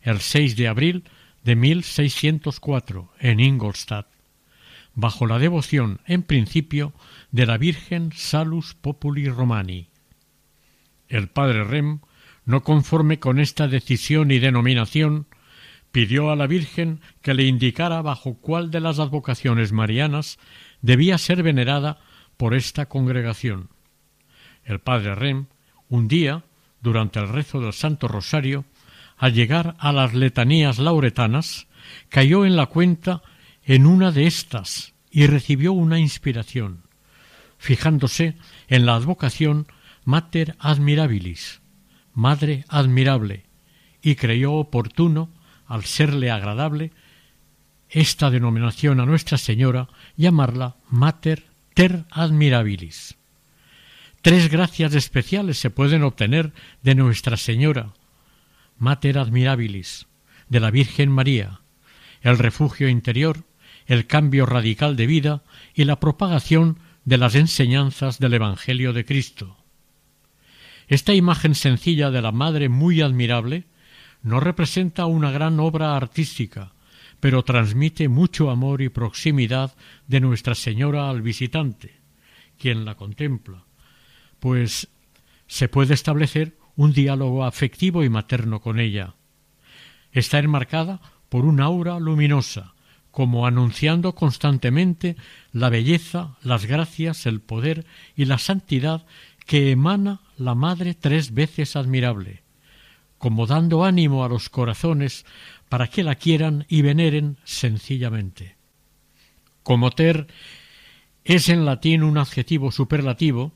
el 0.03 0.19
6 0.19 0.57
de 0.57 0.67
abril 0.67 1.05
de 1.45 1.55
1604 1.55 3.13
en 3.21 3.39
Ingolstadt, 3.39 4.09
bajo 4.95 5.29
la 5.29 5.39
devoción, 5.39 6.01
en 6.07 6.25
principio, 6.25 6.93
de 7.31 7.47
la 7.47 7.57
Virgen 7.57 8.11
Salus 8.13 8.75
Populi 8.75 9.29
Romani. 9.29 9.91
El 11.09 11.29
padre 11.29 11.63
Rem, 11.63 12.01
no 12.47 12.65
conforme 12.65 13.21
con 13.21 13.39
esta 13.39 13.69
decisión 13.69 14.33
y 14.33 14.41
denominación, 14.41 15.28
pidió 15.99 16.31
a 16.31 16.37
la 16.37 16.47
Virgen 16.47 17.01
que 17.23 17.35
le 17.35 17.43
indicara 17.43 18.01
bajo 18.03 18.35
cuál 18.35 18.71
de 18.71 18.79
las 18.79 19.01
advocaciones 19.01 19.73
marianas 19.73 20.39
debía 20.81 21.19
ser 21.19 21.43
venerada 21.43 21.99
por 22.37 22.55
esta 22.55 22.87
congregación. 22.87 23.71
El 24.63 24.79
padre 24.79 25.17
Rem, 25.17 25.47
un 25.89 26.07
día, 26.07 26.45
durante 26.81 27.19
el 27.19 27.29
rezo 27.29 27.59
del 27.59 27.73
Santo 27.73 28.07
Rosario, 28.07 28.65
al 29.17 29.35
llegar 29.35 29.75
a 29.81 29.91
las 29.91 30.15
letanías 30.15 30.79
lauretanas, 30.79 31.67
cayó 32.11 32.47
en 32.47 32.55
la 32.55 32.67
cuenta 32.67 33.23
en 33.65 33.85
una 33.85 34.13
de 34.13 34.29
estas 34.29 34.95
y 35.11 35.27
recibió 35.27 35.73
una 35.73 35.99
inspiración, 35.99 36.85
fijándose 37.59 38.37
en 38.69 38.87
la 38.87 38.95
advocación 38.95 39.67
Mater 40.05 40.55
Admirabilis, 40.61 41.61
Madre 42.15 42.65
Admirable, 42.69 43.47
y 44.01 44.15
creyó 44.15 44.53
oportuno, 44.53 45.37
al 45.69 45.85
serle 45.85 46.31
agradable, 46.31 46.91
esta 47.91 48.31
denominación 48.31 49.01
a 49.01 49.07
Nuestra 49.07 49.39
Señora, 49.39 49.89
llamarla 50.17 50.77
Mater 50.91 51.45
Ter 51.75 52.05
Admirabilis. 52.11 53.17
Tres 54.23 54.51
gracias 54.51 54.95
especiales 54.95 55.59
se 55.59 55.71
pueden 55.71 56.03
obtener 56.03 56.53
de 56.83 56.95
Nuestra 56.95 57.37
Señora, 57.37 57.95
Mater 58.79 59.19
Admirabilis, 59.19 60.07
de 60.49 60.61
la 60.61 60.71
Virgen 60.71 61.11
María, 61.11 61.61
el 62.23 62.39
refugio 62.39 62.89
interior, 62.89 63.45
el 63.87 64.07
cambio 64.07 64.45
radical 64.45 64.97
de 64.97 65.07
vida 65.07 65.43
y 65.75 65.85
la 65.85 66.01
propagación 66.01 66.79
de 67.05 67.19
las 67.19 67.35
enseñanzas 67.35 68.19
del 68.19 68.35
Evangelio 68.35 68.93
de 68.93 69.05
Cristo. 69.05 69.57
Esta 70.89 71.15
imagen 71.15 71.55
sencilla 71.55 72.11
de 72.11 72.23
la 72.23 72.33
Madre 72.33 72.69
muy 72.69 73.03
admirable 73.03 73.65
no 74.23 74.41
representa 74.41 75.07
una 75.07 75.31
gran 75.31 75.61
obra 75.61 75.97
artística, 75.97 76.73
pero 77.21 77.43
transmite 77.43 78.09
mucho 78.09 78.51
amor 78.51 78.83
y 78.83 78.89
proximidad 78.89 79.75
de 80.07 80.21
Nuestra 80.21 80.55
Señora 80.55 81.11
al 81.11 81.23
visitante, 81.23 81.97
quien 82.59 82.85
la 82.85 82.95
contempla, 82.95 83.65
pues 84.41 84.89
se 85.47 85.69
puede 85.69 85.95
establecer 85.95 86.57
un 86.77 86.93
diálogo 86.93 87.45
afectivo 87.45 88.05
y 88.05 88.09
materno 88.09 88.61
con 88.61 88.79
ella. 88.79 89.15
Está 90.13 90.39
enmarcada 90.39 91.01
por 91.29 91.45
un 91.45 91.61
aura 91.61 91.99
luminosa, 91.99 92.75
como 93.11 93.47
anunciando 93.47 94.15
constantemente 94.15 95.17
la 95.53 95.71
belleza, 95.71 96.37
las 96.43 96.67
gracias, 96.67 97.27
el 97.27 97.41
poder 97.41 97.85
y 98.15 98.27
la 98.27 98.39
santidad 98.39 99.07
que 99.45 99.71
emana 99.71 100.21
la 100.37 100.55
Madre 100.55 100.95
tres 100.95 101.35
veces 101.35 101.75
admirable, 101.75 102.43
como 103.19 103.47
dando 103.47 103.85
ánimo 103.85 104.25
a 104.25 104.29
los 104.29 104.49
corazones 104.49 105.27
para 105.69 105.89
que 105.89 106.03
la 106.03 106.15
quieran 106.15 106.65
y 106.69 106.83
veneren 106.83 107.37
sencillamente. 107.45 108.57
Como 109.63 109.91
ter 109.91 110.29
es 111.25 111.49
en 111.49 111.65
latín 111.65 112.03
un 112.03 112.17
adjetivo 112.17 112.73
superlativo, 112.73 113.53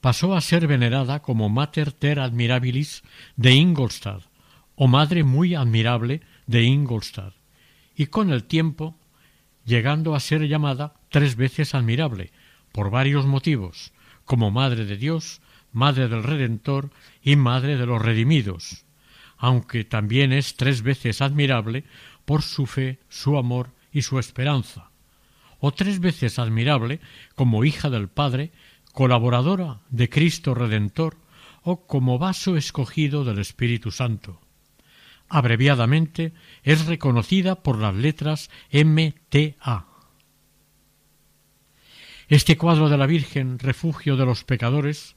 pasó 0.00 0.34
a 0.34 0.40
ser 0.40 0.66
venerada 0.66 1.22
como 1.22 1.48
Mater 1.48 1.92
Ter 1.92 2.18
Admirabilis 2.18 3.02
de 3.36 3.52
Ingolstadt, 3.52 4.22
o 4.74 4.88
Madre 4.88 5.22
muy 5.22 5.54
admirable 5.54 6.22
de 6.46 6.64
Ingolstadt, 6.64 7.34
y 7.94 8.06
con 8.06 8.32
el 8.32 8.44
tiempo 8.44 8.96
llegando 9.64 10.14
a 10.14 10.20
ser 10.20 10.46
llamada 10.48 10.94
tres 11.08 11.36
veces 11.36 11.74
admirable, 11.74 12.32
por 12.72 12.90
varios 12.90 13.24
motivos, 13.24 13.92
como 14.24 14.50
Madre 14.50 14.84
de 14.84 14.96
Dios, 14.96 15.40
Madre 15.72 16.08
del 16.08 16.22
Redentor 16.22 16.90
y 17.22 17.36
Madre 17.36 17.76
de 17.76 17.86
los 17.86 18.02
redimidos, 18.02 18.83
aunque 19.44 19.84
también 19.84 20.32
es 20.32 20.56
tres 20.56 20.80
veces 20.80 21.20
admirable 21.20 21.84
por 22.24 22.40
su 22.40 22.64
fe, 22.64 22.98
su 23.10 23.36
amor 23.36 23.72
y 23.92 24.00
su 24.00 24.18
esperanza, 24.18 24.88
o 25.60 25.70
tres 25.70 26.00
veces 26.00 26.38
admirable 26.38 26.98
como 27.34 27.62
hija 27.66 27.90
del 27.90 28.08
Padre, 28.08 28.52
colaboradora 28.94 29.80
de 29.90 30.08
Cristo 30.08 30.54
Redentor, 30.54 31.18
o 31.62 31.86
como 31.86 32.18
vaso 32.18 32.56
escogido 32.56 33.22
del 33.22 33.38
Espíritu 33.38 33.90
Santo. 33.90 34.40
Abreviadamente 35.28 36.32
es 36.62 36.86
reconocida 36.86 37.62
por 37.62 37.78
las 37.78 37.94
letras 37.94 38.48
MTA. 38.72 39.86
Este 42.28 42.56
cuadro 42.56 42.88
de 42.88 42.96
la 42.96 43.06
Virgen, 43.06 43.58
refugio 43.58 44.16
de 44.16 44.24
los 44.24 44.42
pecadores, 44.42 45.16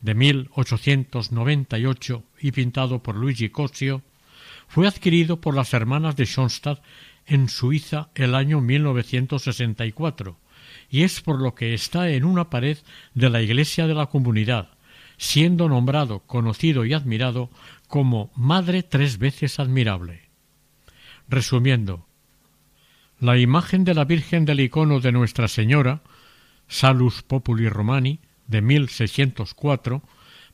de 0.00 0.14
1898 0.14 2.24
y 2.40 2.52
pintado 2.52 3.02
por 3.02 3.16
Luigi 3.16 3.50
Cosio, 3.50 4.02
fue 4.68 4.86
adquirido 4.86 5.40
por 5.40 5.54
las 5.54 5.74
hermanas 5.74 6.16
de 6.16 6.26
Schoenstatt 6.26 6.82
en 7.26 7.48
Suiza 7.48 8.10
el 8.14 8.34
año 8.34 8.60
1964 8.60 10.38
y 10.90 11.02
es 11.02 11.20
por 11.20 11.40
lo 11.40 11.54
que 11.54 11.74
está 11.74 12.10
en 12.10 12.24
una 12.24 12.50
pared 12.50 12.78
de 13.14 13.30
la 13.30 13.42
iglesia 13.42 13.86
de 13.86 13.94
la 13.94 14.06
comunidad, 14.06 14.70
siendo 15.16 15.68
nombrado, 15.68 16.20
conocido 16.20 16.84
y 16.84 16.92
admirado 16.92 17.50
como 17.88 18.30
Madre 18.34 18.82
tres 18.82 19.18
veces 19.18 19.60
admirable. 19.60 20.28
Resumiendo, 21.28 22.06
la 23.20 23.38
imagen 23.38 23.84
de 23.84 23.94
la 23.94 24.04
Virgen 24.04 24.44
del 24.44 24.60
icono 24.60 25.00
de 25.00 25.12
Nuestra 25.12 25.46
Señora, 25.46 26.02
Salus 26.68 27.22
Populi 27.22 27.68
Romani, 27.68 28.20
de 28.50 28.60
1604, 28.60 30.02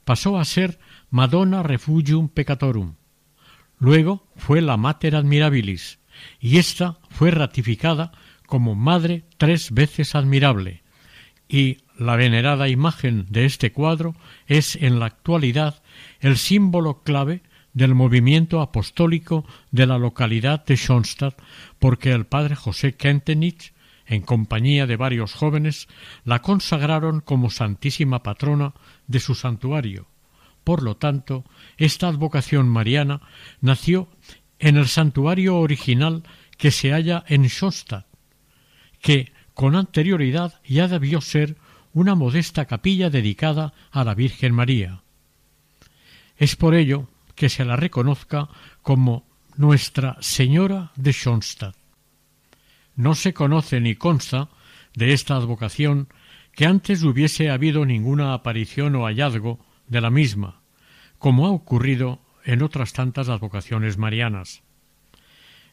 pasó 0.05 0.39
a 0.39 0.45
ser 0.45 0.79
Madonna 1.11 1.63
Refugium 1.63 2.29
Peccatorum. 2.29 2.95
Luego 3.79 4.27
fue 4.37 4.61
la 4.63 4.77
Mater 4.77 5.17
Admirabilis, 5.17 5.99
y 6.41 6.59
ésta 6.59 6.99
fue 7.11 7.31
ratificada 7.31 8.13
como 8.47 8.75
Madre 8.75 9.25
tres 9.39 9.73
veces 9.73 10.15
admirable, 10.15 10.83
y 11.49 11.79
la 11.99 12.17
venerada 12.17 12.69
imagen 12.69 13.27
de 13.31 13.45
este 13.45 13.73
cuadro 13.73 14.15
es 14.47 14.77
en 14.77 14.99
la 14.99 15.07
actualidad 15.07 15.83
el 16.21 16.37
símbolo 16.37 17.03
clave 17.03 17.43
del 17.73 17.95
movimiento 17.95 18.61
apostólico 18.61 19.45
de 19.71 19.87
la 19.87 19.99
localidad 19.99 20.65
de 20.65 20.77
Schoenstatt, 20.77 21.39
porque 21.79 22.13
el 22.13 22.27
padre 22.27 22.55
José 22.55 22.95
Kentenich, 22.95 23.75
en 24.07 24.23
compañía 24.23 24.87
de 24.87 24.97
varios 24.97 25.35
jóvenes, 25.35 25.89
la 26.25 26.41
consagraron 26.41 27.21
como 27.21 27.51
santísima 27.51 28.23
patrona 28.23 28.75
de 29.07 29.21
su 29.21 29.35
santuario. 29.35 30.07
Por 30.65 30.83
lo 30.83 30.97
tanto, 30.97 31.45
esta 31.77 32.09
advocación 32.09 32.69
mariana 32.69 33.21
nació 33.61 34.09
en 34.59 34.77
el 34.77 34.89
santuario 34.89 35.59
original 35.59 36.23
que 36.57 36.71
se 36.71 36.91
halla 36.91 37.25
en 37.29 37.49
Schoenstatt, 37.49 38.07
que 39.01 39.33
con 39.55 39.77
anterioridad 39.77 40.61
ya 40.65 40.89
debió 40.89 41.21
ser 41.21 41.57
una 41.93 42.15
modesta 42.15 42.67
capilla 42.67 43.11
dedicada 43.11 43.73
a 43.91 44.05
la 44.05 44.15
Virgen 44.15 44.53
María. 44.55 45.03
Es 46.37 46.57
por 46.57 46.75
ello 46.75 47.09
que 47.35 47.49
se 47.49 47.65
la 47.65 47.77
reconozca 47.77 48.49
como 48.83 49.27
Nuestra 49.57 50.17
Señora 50.21 50.93
de 50.97 51.13
Schoenstatt. 51.13 51.86
No 52.97 53.15
se 53.15 53.35
conoce 53.35 53.81
ni 53.81 53.95
consta 53.95 54.49
de 54.95 55.13
esta 55.13 55.37
advocación 55.37 56.09
que 56.53 56.67
antes 56.67 57.03
hubiese 57.03 57.51
habido 57.51 57.85
ninguna 57.85 58.33
aparición 58.33 58.97
o 58.97 59.05
hallazgo 59.05 59.61
de 59.87 60.01
la 60.01 60.11
misma, 60.11 60.63
como 61.19 61.47
ha 61.47 61.51
ocurrido 61.51 62.21
en 62.45 62.63
otras 62.63 62.95
tantas 62.95 63.29
advocaciones 63.29 63.99
marianas. 63.99 64.63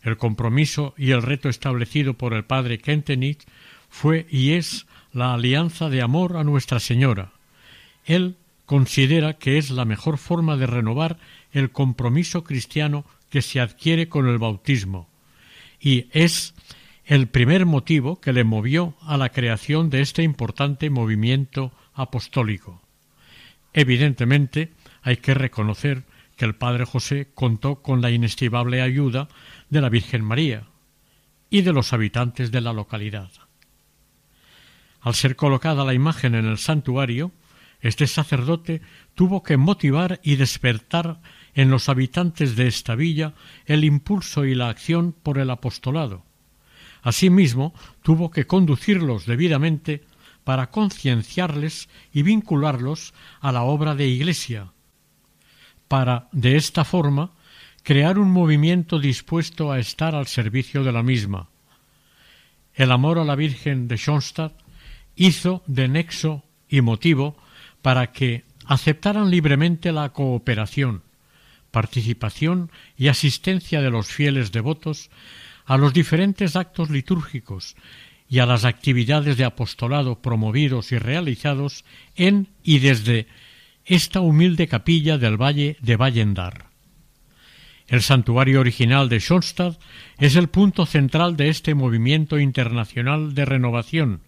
El 0.01 0.17
compromiso 0.17 0.93
y 0.97 1.11
el 1.11 1.21
reto 1.21 1.47
establecido 1.47 2.15
por 2.15 2.33
el 2.33 2.43
padre 2.43 2.79
Kentenich 2.79 3.45
fue 3.89 4.27
y 4.29 4.51
es 4.51 4.85
la 5.13 5.33
alianza 5.33 5.89
de 5.89 6.01
amor 6.01 6.35
a 6.35 6.43
Nuestra 6.43 6.81
Señora. 6.81 7.31
Él 8.03 8.35
considera 8.65 9.33
que 9.33 9.57
es 9.57 9.69
la 9.69 9.85
mejor 9.85 10.17
forma 10.17 10.57
de 10.57 10.67
renovar 10.67 11.17
el 11.53 11.71
compromiso 11.71 12.43
cristiano 12.43 13.05
que 13.29 13.41
se 13.41 13.61
adquiere 13.61 14.09
con 14.09 14.27
el 14.27 14.39
bautismo, 14.39 15.09
y 15.79 16.07
es 16.11 16.53
el 17.05 17.27
primer 17.27 17.65
motivo 17.65 18.21
que 18.21 18.31
le 18.31 18.43
movió 18.43 18.95
a 19.01 19.17
la 19.17 19.29
creación 19.29 19.89
de 19.89 20.01
este 20.01 20.23
importante 20.23 20.89
movimiento 20.89 21.73
apostólico. 21.93 22.81
Evidentemente, 23.73 24.71
hay 25.01 25.17
que 25.17 25.33
reconocer 25.33 26.03
que 26.37 26.45
el 26.45 26.55
Padre 26.55 26.85
José 26.85 27.29
contó 27.33 27.81
con 27.81 28.01
la 28.01 28.11
inestimable 28.11 28.81
ayuda 28.81 29.27
de 29.69 29.81
la 29.81 29.89
Virgen 29.89 30.23
María 30.23 30.67
y 31.49 31.61
de 31.61 31.73
los 31.73 31.93
habitantes 31.93 32.51
de 32.51 32.61
la 32.61 32.73
localidad. 32.73 33.29
Al 35.01 35.13
ser 35.13 35.35
colocada 35.35 35.83
la 35.83 35.93
imagen 35.93 36.33
en 36.35 36.45
el 36.45 36.57
santuario, 36.57 37.31
este 37.81 38.07
sacerdote 38.07 38.81
tuvo 39.13 39.43
que 39.43 39.57
motivar 39.57 40.21
y 40.23 40.37
despertar 40.37 41.19
en 41.53 41.69
los 41.69 41.89
habitantes 41.89 42.55
de 42.55 42.67
esta 42.67 42.95
villa 42.95 43.33
el 43.65 43.83
impulso 43.83 44.45
y 44.45 44.55
la 44.55 44.69
acción 44.69 45.11
por 45.11 45.37
el 45.37 45.49
apostolado. 45.49 46.23
Asimismo, 47.03 47.73
tuvo 48.01 48.31
que 48.31 48.47
conducirlos 48.47 49.25
debidamente 49.25 50.03
para 50.43 50.71
concienciarles 50.71 51.89
y 52.13 52.23
vincularlos 52.23 53.13
a 53.41 53.51
la 53.51 53.63
obra 53.63 53.93
de 53.93 54.07
Iglesia, 54.07 54.71
para, 55.87 56.27
de 56.31 56.55
esta 56.55 56.85
forma, 56.85 57.31
crear 57.83 58.17
un 58.17 58.31
movimiento 58.31 58.99
dispuesto 58.99 59.71
a 59.71 59.79
estar 59.79 60.15
al 60.15 60.27
servicio 60.27 60.83
de 60.83 60.91
la 60.93 61.03
misma. 61.03 61.49
El 62.73 62.91
amor 62.91 63.19
a 63.19 63.25
la 63.25 63.35
Virgen 63.35 63.87
de 63.87 63.97
Schoenstatt 63.97 64.53
hizo 65.15 65.61
de 65.67 65.87
nexo 65.87 66.43
y 66.69 66.81
motivo 66.81 67.37
para 67.81 68.11
que 68.11 68.45
aceptaran 68.65 69.29
libremente 69.29 69.91
la 69.91 70.09
cooperación, 70.09 71.03
participación 71.69 72.71
y 72.97 73.09
asistencia 73.09 73.81
de 73.81 73.91
los 73.91 74.07
fieles 74.07 74.51
devotos 74.51 75.11
a 75.65 75.77
los 75.77 75.93
diferentes 75.93 76.55
actos 76.55 76.89
litúrgicos 76.89 77.75
y 78.29 78.39
a 78.39 78.45
las 78.45 78.65
actividades 78.65 79.37
de 79.37 79.45
apostolado 79.45 80.21
promovidos 80.21 80.91
y 80.91 80.97
realizados 80.97 81.85
en 82.15 82.49
y 82.63 82.79
desde 82.79 83.27
esta 83.85 84.21
humilde 84.21 84.67
capilla 84.67 85.17
del 85.17 85.41
valle 85.41 85.77
de 85.81 85.95
Vallendar. 85.95 86.67
El 87.87 88.01
santuario 88.01 88.61
original 88.61 89.09
de 89.09 89.19
Schoenstatt 89.19 89.79
es 90.17 90.35
el 90.35 90.47
punto 90.47 90.85
central 90.85 91.35
de 91.35 91.49
este 91.49 91.75
movimiento 91.75 92.39
internacional 92.39 93.35
de 93.35 93.45
renovación, 93.45 94.21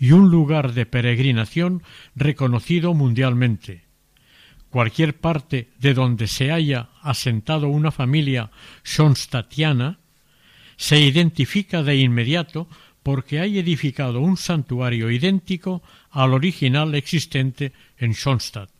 y 0.00 0.12
un 0.12 0.30
lugar 0.30 0.72
de 0.72 0.86
peregrinación 0.86 1.82
reconocido 2.16 2.94
mundialmente. 2.94 3.84
cualquier 4.70 5.18
parte 5.18 5.68
de 5.80 5.94
donde 5.94 6.28
se 6.28 6.52
haya 6.52 6.90
asentado 7.02 7.68
una 7.68 7.90
familia 7.90 8.52
sonstatiana, 8.84 9.98
se 10.80 10.98
identifica 10.98 11.82
de 11.82 11.96
inmediato 11.96 12.66
porque 13.02 13.38
hay 13.38 13.58
edificado 13.58 14.22
un 14.22 14.38
santuario 14.38 15.10
idéntico 15.10 15.82
al 16.10 16.32
original 16.32 16.94
existente 16.94 17.74
en 17.98 18.14
Schoenstatt, 18.14 18.70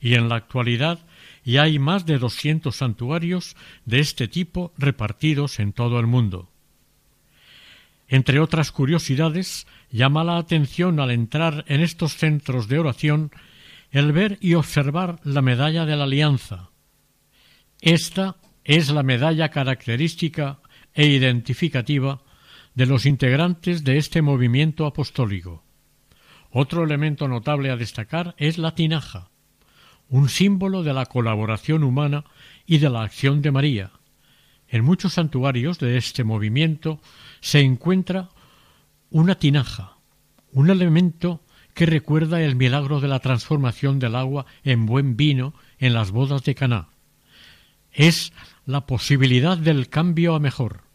y 0.00 0.14
en 0.14 0.28
la 0.28 0.36
actualidad 0.36 1.00
ya 1.44 1.64
hay 1.64 1.80
más 1.80 2.06
de 2.06 2.18
doscientos 2.18 2.76
santuarios 2.76 3.56
de 3.86 3.98
este 3.98 4.28
tipo 4.28 4.72
repartidos 4.78 5.58
en 5.58 5.72
todo 5.72 5.98
el 5.98 6.06
mundo. 6.06 6.48
Entre 8.06 8.38
otras 8.38 8.70
curiosidades, 8.70 9.66
llama 9.90 10.22
la 10.22 10.36
atención 10.38 11.00
al 11.00 11.10
entrar 11.10 11.64
en 11.66 11.80
estos 11.80 12.16
centros 12.16 12.68
de 12.68 12.78
oración 12.78 13.32
el 13.90 14.12
ver 14.12 14.38
y 14.40 14.54
observar 14.54 15.18
la 15.24 15.42
medalla 15.42 15.86
de 15.86 15.96
la 15.96 16.04
alianza. 16.04 16.70
Esta 17.80 18.36
es 18.62 18.90
la 18.90 19.02
medalla 19.02 19.48
característica 19.48 20.60
e 20.98 21.06
identificativa 21.06 22.20
de 22.74 22.84
los 22.84 23.06
integrantes 23.06 23.84
de 23.84 23.98
este 23.98 24.20
movimiento 24.20 24.84
apostólico. 24.84 25.62
Otro 26.50 26.82
elemento 26.82 27.28
notable 27.28 27.70
a 27.70 27.76
destacar 27.76 28.34
es 28.36 28.58
la 28.58 28.74
tinaja, 28.74 29.30
un 30.08 30.28
símbolo 30.28 30.82
de 30.82 30.92
la 30.92 31.06
colaboración 31.06 31.84
humana 31.84 32.24
y 32.66 32.78
de 32.78 32.90
la 32.90 33.02
acción 33.02 33.42
de 33.42 33.52
María. 33.52 33.92
En 34.66 34.84
muchos 34.84 35.12
santuarios 35.12 35.78
de 35.78 35.98
este 35.98 36.24
movimiento 36.24 37.00
se 37.40 37.60
encuentra 37.60 38.30
una 39.08 39.36
tinaja, 39.36 39.98
un 40.50 40.68
elemento 40.68 41.42
que 41.74 41.86
recuerda 41.86 42.42
el 42.42 42.56
milagro 42.56 42.98
de 42.98 43.06
la 43.06 43.20
transformación 43.20 44.00
del 44.00 44.16
agua 44.16 44.46
en 44.64 44.84
buen 44.84 45.16
vino 45.16 45.54
en 45.78 45.94
las 45.94 46.10
bodas 46.10 46.42
de 46.42 46.56
Caná. 46.56 46.88
Es 47.92 48.32
la 48.66 48.84
posibilidad 48.84 49.56
del 49.56 49.88
cambio 49.88 50.34
a 50.34 50.40
mejor, 50.40 50.87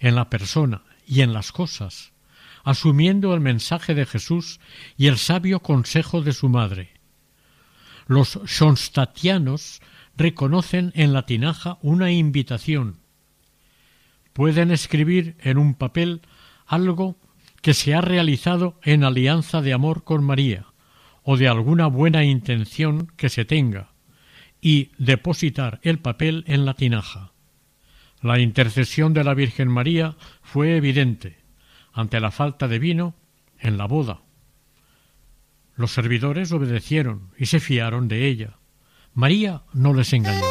en 0.00 0.14
la 0.14 0.30
persona 0.30 0.82
y 1.06 1.22
en 1.22 1.32
las 1.32 1.52
cosas, 1.52 2.12
asumiendo 2.64 3.34
el 3.34 3.40
mensaje 3.40 3.94
de 3.94 4.06
Jesús 4.06 4.60
y 4.96 5.06
el 5.06 5.18
sabio 5.18 5.60
consejo 5.60 6.22
de 6.22 6.32
su 6.32 6.48
madre. 6.48 6.92
Los 8.06 8.40
sonstatianos 8.46 9.80
reconocen 10.16 10.92
en 10.94 11.12
la 11.12 11.26
tinaja 11.26 11.78
una 11.82 12.10
invitación. 12.10 13.00
Pueden 14.32 14.70
escribir 14.70 15.36
en 15.40 15.58
un 15.58 15.74
papel 15.74 16.22
algo 16.66 17.16
que 17.62 17.74
se 17.74 17.94
ha 17.94 18.00
realizado 18.00 18.78
en 18.82 19.04
alianza 19.04 19.62
de 19.62 19.72
amor 19.72 20.04
con 20.04 20.24
María 20.24 20.66
o 21.22 21.36
de 21.36 21.48
alguna 21.48 21.86
buena 21.86 22.24
intención 22.24 23.12
que 23.16 23.28
se 23.28 23.44
tenga 23.44 23.92
y 24.60 24.90
depositar 24.98 25.80
el 25.82 25.98
papel 25.98 26.44
en 26.46 26.64
la 26.64 26.74
tinaja. 26.74 27.32
La 28.22 28.38
intercesión 28.38 29.14
de 29.14 29.24
la 29.24 29.34
Virgen 29.34 29.68
María 29.68 30.16
fue 30.42 30.76
evidente 30.76 31.38
ante 31.92 32.20
la 32.20 32.30
falta 32.30 32.68
de 32.68 32.78
vino 32.78 33.14
en 33.58 33.78
la 33.78 33.86
boda. 33.86 34.22
Los 35.76 35.92
servidores 35.92 36.50
obedecieron 36.52 37.30
y 37.38 37.46
se 37.46 37.60
fiaron 37.60 38.08
de 38.08 38.26
ella. 38.26 38.58
María 39.14 39.62
no 39.72 39.94
les 39.94 40.12
engañó. 40.12 40.44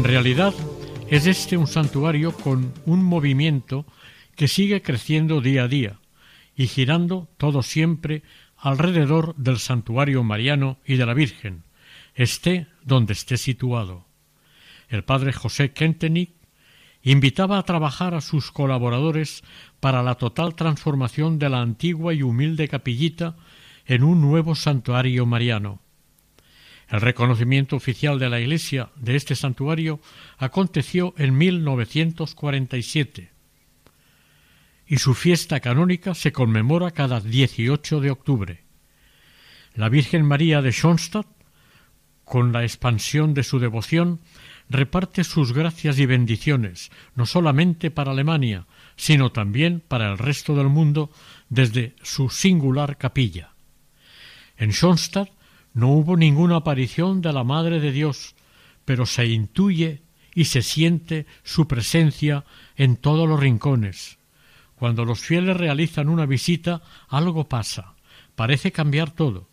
En 0.00 0.04
realidad 0.04 0.54
es 1.10 1.26
este 1.26 1.58
un 1.58 1.66
santuario 1.66 2.32
con 2.32 2.72
un 2.86 3.04
movimiento 3.04 3.84
que 4.34 4.48
sigue 4.48 4.80
creciendo 4.80 5.42
día 5.42 5.64
a 5.64 5.68
día 5.68 6.00
y 6.56 6.68
girando 6.68 7.28
todo 7.36 7.62
siempre 7.62 8.22
alrededor 8.56 9.36
del 9.36 9.58
santuario 9.58 10.24
mariano 10.24 10.78
y 10.86 10.96
de 10.96 11.04
la 11.04 11.12
Virgen, 11.12 11.64
esté 12.14 12.66
donde 12.82 13.12
esté 13.12 13.36
situado. 13.36 14.06
El 14.88 15.04
padre 15.04 15.34
José 15.34 15.74
Kentenich 15.74 16.32
invitaba 17.02 17.58
a 17.58 17.64
trabajar 17.64 18.14
a 18.14 18.22
sus 18.22 18.50
colaboradores 18.52 19.44
para 19.80 20.02
la 20.02 20.14
total 20.14 20.54
transformación 20.54 21.38
de 21.38 21.50
la 21.50 21.60
antigua 21.60 22.14
y 22.14 22.22
humilde 22.22 22.68
capillita 22.68 23.36
en 23.84 24.02
un 24.02 24.22
nuevo 24.22 24.54
santuario 24.54 25.26
mariano. 25.26 25.82
El 26.90 27.00
reconocimiento 27.00 27.76
oficial 27.76 28.18
de 28.18 28.28
la 28.28 28.40
Iglesia 28.40 28.90
de 28.96 29.14
este 29.14 29.36
santuario 29.36 30.00
aconteció 30.38 31.14
en 31.16 31.38
1947 31.38 33.30
y 34.90 34.96
su 34.98 35.14
fiesta 35.14 35.60
canónica 35.60 36.14
se 36.14 36.32
conmemora 36.32 36.90
cada 36.90 37.20
18 37.20 38.00
de 38.00 38.10
octubre. 38.10 38.64
La 39.76 39.88
Virgen 39.88 40.24
María 40.24 40.62
de 40.62 40.72
Schoenstatt, 40.72 41.28
con 42.24 42.52
la 42.52 42.64
expansión 42.64 43.32
de 43.34 43.44
su 43.44 43.60
devoción, 43.60 44.18
reparte 44.68 45.22
sus 45.22 45.52
gracias 45.52 46.00
y 46.00 46.06
bendiciones 46.06 46.90
no 47.14 47.24
solamente 47.24 47.92
para 47.92 48.10
Alemania, 48.10 48.66
sino 48.96 49.30
también 49.30 49.80
para 49.86 50.10
el 50.10 50.18
resto 50.18 50.56
del 50.56 50.68
mundo 50.68 51.12
desde 51.48 51.94
su 52.02 52.28
singular 52.28 52.98
capilla. 52.98 53.52
En 54.56 54.72
Schoenstatt 54.72 55.30
no 55.72 55.88
hubo 55.88 56.16
ninguna 56.16 56.56
aparición 56.56 57.22
de 57.22 57.32
la 57.32 57.44
Madre 57.44 57.80
de 57.80 57.92
Dios, 57.92 58.34
pero 58.84 59.06
se 59.06 59.26
intuye 59.26 60.02
y 60.34 60.46
se 60.46 60.62
siente 60.62 61.26
su 61.42 61.68
presencia 61.68 62.44
en 62.76 62.96
todos 62.96 63.28
los 63.28 63.38
rincones. 63.38 64.18
Cuando 64.74 65.04
los 65.04 65.20
fieles 65.20 65.56
realizan 65.56 66.08
una 66.08 66.26
visita, 66.26 66.82
algo 67.08 67.48
pasa, 67.48 67.94
parece 68.34 68.72
cambiar 68.72 69.10
todo. 69.10 69.48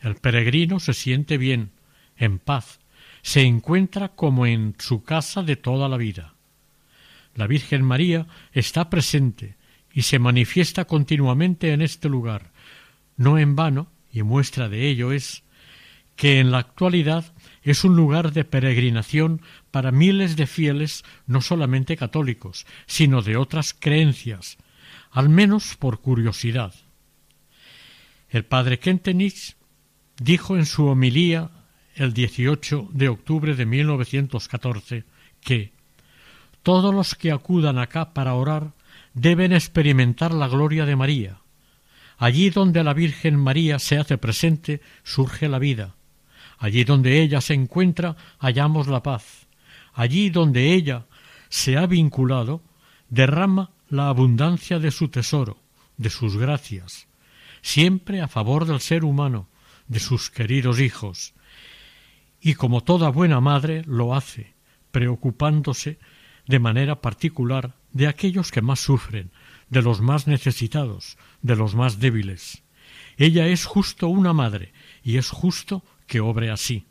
El 0.00 0.16
peregrino 0.16 0.80
se 0.80 0.94
siente 0.94 1.38
bien, 1.38 1.70
en 2.16 2.38
paz, 2.38 2.80
se 3.22 3.42
encuentra 3.42 4.08
como 4.08 4.46
en 4.46 4.74
su 4.78 5.04
casa 5.04 5.42
de 5.42 5.56
toda 5.56 5.88
la 5.88 5.96
vida. 5.96 6.34
La 7.34 7.46
Virgen 7.46 7.82
María 7.82 8.26
está 8.52 8.90
presente 8.90 9.56
y 9.92 10.02
se 10.02 10.18
manifiesta 10.18 10.84
continuamente 10.84 11.72
en 11.72 11.80
este 11.80 12.08
lugar. 12.08 12.50
No 13.16 13.38
en 13.38 13.56
vano, 13.56 13.88
y 14.12 14.22
muestra 14.22 14.68
de 14.68 14.88
ello 14.88 15.12
es 15.12 15.44
que 16.16 16.40
en 16.40 16.50
la 16.50 16.58
actualidad 16.58 17.32
es 17.62 17.84
un 17.84 17.96
lugar 17.96 18.32
de 18.32 18.44
peregrinación 18.44 19.40
para 19.70 19.92
miles 19.92 20.36
de 20.36 20.46
fieles 20.46 21.04
no 21.26 21.40
solamente 21.40 21.96
católicos, 21.96 22.66
sino 22.86 23.22
de 23.22 23.36
otras 23.36 23.74
creencias, 23.74 24.58
al 25.10 25.28
menos 25.28 25.76
por 25.76 26.00
curiosidad. 26.00 26.74
El 28.28 28.44
padre 28.44 28.78
Kentenich 28.78 29.56
dijo 30.18 30.56
en 30.56 30.66
su 30.66 30.86
homilía 30.86 31.50
el 31.94 32.12
18 32.12 32.88
de 32.92 33.08
octubre 33.08 33.54
de 33.54 33.66
1914 33.66 35.04
que 35.40 35.72
todos 36.62 36.94
los 36.94 37.14
que 37.14 37.32
acudan 37.32 37.78
acá 37.78 38.14
para 38.14 38.34
orar 38.34 38.72
deben 39.14 39.52
experimentar 39.52 40.32
la 40.32 40.48
gloria 40.48 40.86
de 40.86 40.96
María. 40.96 41.38
Allí 42.16 42.50
donde 42.50 42.84
la 42.84 42.94
Virgen 42.94 43.36
María 43.36 43.78
se 43.78 43.98
hace 43.98 44.16
presente 44.16 44.80
surge 45.02 45.48
la 45.48 45.58
vida. 45.58 45.96
Allí 46.62 46.84
donde 46.84 47.20
ella 47.20 47.40
se 47.40 47.54
encuentra 47.54 48.16
hallamos 48.38 48.86
la 48.86 49.02
paz. 49.02 49.48
Allí 49.94 50.30
donde 50.30 50.74
ella 50.74 51.06
se 51.48 51.76
ha 51.76 51.86
vinculado 51.86 52.62
derrama 53.10 53.72
la 53.88 54.08
abundancia 54.08 54.78
de 54.78 54.92
su 54.92 55.08
tesoro, 55.08 55.58
de 55.96 56.08
sus 56.08 56.36
gracias, 56.36 57.08
siempre 57.62 58.20
a 58.20 58.28
favor 58.28 58.64
del 58.64 58.78
ser 58.78 59.04
humano, 59.04 59.48
de 59.88 59.98
sus 59.98 60.30
queridos 60.30 60.78
hijos, 60.78 61.34
y 62.40 62.54
como 62.54 62.80
toda 62.80 63.08
buena 63.08 63.40
madre 63.40 63.82
lo 63.84 64.14
hace, 64.14 64.54
preocupándose 64.92 65.98
de 66.46 66.60
manera 66.60 67.00
particular 67.00 67.74
de 67.90 68.06
aquellos 68.06 68.52
que 68.52 68.62
más 68.62 68.78
sufren, 68.78 69.32
de 69.68 69.82
los 69.82 70.00
más 70.00 70.28
necesitados, 70.28 71.18
de 71.42 71.56
los 71.56 71.74
más 71.74 71.98
débiles. 71.98 72.62
Ella 73.16 73.48
es 73.48 73.64
justo 73.64 74.06
una 74.06 74.32
madre, 74.32 74.72
y 75.02 75.16
es 75.16 75.28
justo 75.28 75.82
que 76.12 76.20
obre 76.20 76.50
así. 76.50 76.84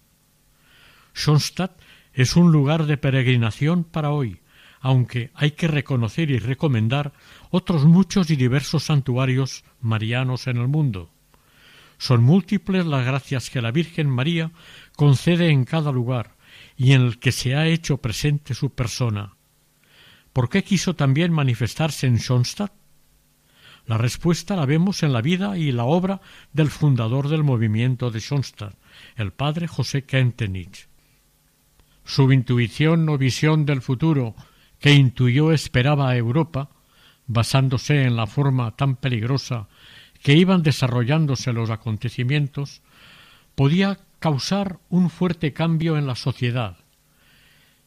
Schoenstatt 1.13 1.79
es 2.11 2.35
un 2.35 2.51
lugar 2.51 2.87
de 2.87 2.97
peregrinación 2.97 3.83
para 3.83 4.09
hoy, 4.09 4.41
aunque 4.79 5.29
hay 5.35 5.51
que 5.51 5.67
reconocer 5.67 6.31
y 6.31 6.39
recomendar 6.39 7.13
otros 7.51 7.85
muchos 7.85 8.31
y 8.31 8.35
diversos 8.35 8.85
santuarios 8.85 9.63
marianos 9.79 10.47
en 10.47 10.57
el 10.57 10.67
mundo. 10.67 11.11
Son 11.99 12.23
múltiples 12.23 12.87
las 12.87 13.05
gracias 13.05 13.51
que 13.51 13.61
la 13.61 13.69
Virgen 13.69 14.09
María 14.09 14.49
concede 14.95 15.51
en 15.51 15.65
cada 15.65 15.91
lugar 15.91 16.35
y 16.75 16.93
en 16.93 17.03
el 17.03 17.19
que 17.19 17.31
se 17.31 17.53
ha 17.53 17.67
hecho 17.67 17.97
presente 17.97 18.55
su 18.55 18.71
persona. 18.71 19.35
¿Por 20.33 20.49
qué 20.49 20.63
quiso 20.63 20.95
también 20.95 21.31
manifestarse 21.31 22.07
en 22.07 22.17
Schoenstatt? 22.17 22.73
La 23.85 23.99
respuesta 23.99 24.55
la 24.55 24.65
vemos 24.65 25.03
en 25.03 25.13
la 25.13 25.21
vida 25.21 25.59
y 25.59 25.71
la 25.71 25.83
obra 25.83 26.21
del 26.53 26.71
fundador 26.71 27.29
del 27.29 27.43
movimiento 27.43 28.09
de 28.09 28.19
Schoenstatt, 28.19 28.80
el 29.15 29.31
padre 29.31 29.67
José 29.67 30.03
Kentenich. 30.03 30.87
Su 32.05 32.31
intuición 32.31 33.07
o 33.09 33.17
visión 33.17 33.65
del 33.65 33.81
futuro 33.81 34.35
que 34.79 34.93
intuyó 34.93 35.51
esperaba 35.51 36.09
a 36.09 36.17
Europa, 36.17 36.69
basándose 37.27 38.03
en 38.03 38.15
la 38.15 38.27
forma 38.27 38.75
tan 38.75 38.95
peligrosa 38.95 39.67
que 40.21 40.33
iban 40.33 40.63
desarrollándose 40.63 41.53
los 41.53 41.69
acontecimientos, 41.69 42.81
podía 43.55 43.99
causar 44.19 44.79
un 44.89 45.09
fuerte 45.09 45.53
cambio 45.53 45.97
en 45.97 46.07
la 46.07 46.15
sociedad. 46.15 46.77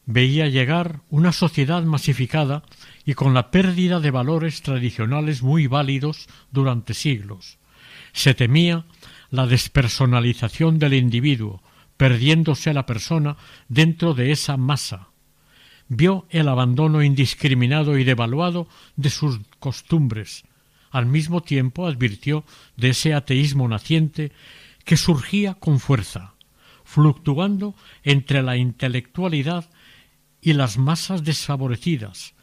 Veía 0.05 0.47
llegar 0.47 1.01
una 1.09 1.31
sociedad 1.31 1.83
masificada 1.83 2.63
y 3.05 3.13
con 3.13 3.33
la 3.33 3.51
pérdida 3.51 3.99
de 3.99 4.11
valores 4.11 4.61
tradicionales 4.61 5.41
muy 5.41 5.67
válidos 5.67 6.27
durante 6.51 6.93
siglos. 6.93 7.57
Se 8.13 8.33
temía 8.33 8.85
la 9.35 9.45
despersonalización 9.47 10.79
del 10.79 10.93
individuo, 10.93 11.61
perdiéndose 11.97 12.73
la 12.73 12.85
persona 12.85 13.37
dentro 13.67 14.13
de 14.13 14.31
esa 14.31 14.57
masa. 14.57 15.09
Vio 15.87 16.25
el 16.29 16.47
abandono 16.47 17.03
indiscriminado 17.03 17.97
y 17.97 18.03
devaluado 18.03 18.67
de 18.95 19.09
sus 19.09 19.39
costumbres, 19.59 20.43
al 20.95 21.05
mismo 21.05 21.41
tiempo 21.41 21.87
advirtió 21.87 22.45
de 22.77 22.91
ese 22.91 23.13
ateísmo 23.13 23.67
naciente 23.67 24.31
que 24.85 24.95
surgía 24.95 25.55
con 25.55 25.81
fuerza, 25.81 26.35
fluctuando 26.85 27.75
entre 28.03 28.41
la 28.41 28.55
intelectualidad 28.55 29.69
y 30.41 30.53
las 30.53 30.77
masas 30.77 31.23
desfavorecidas 31.23 32.33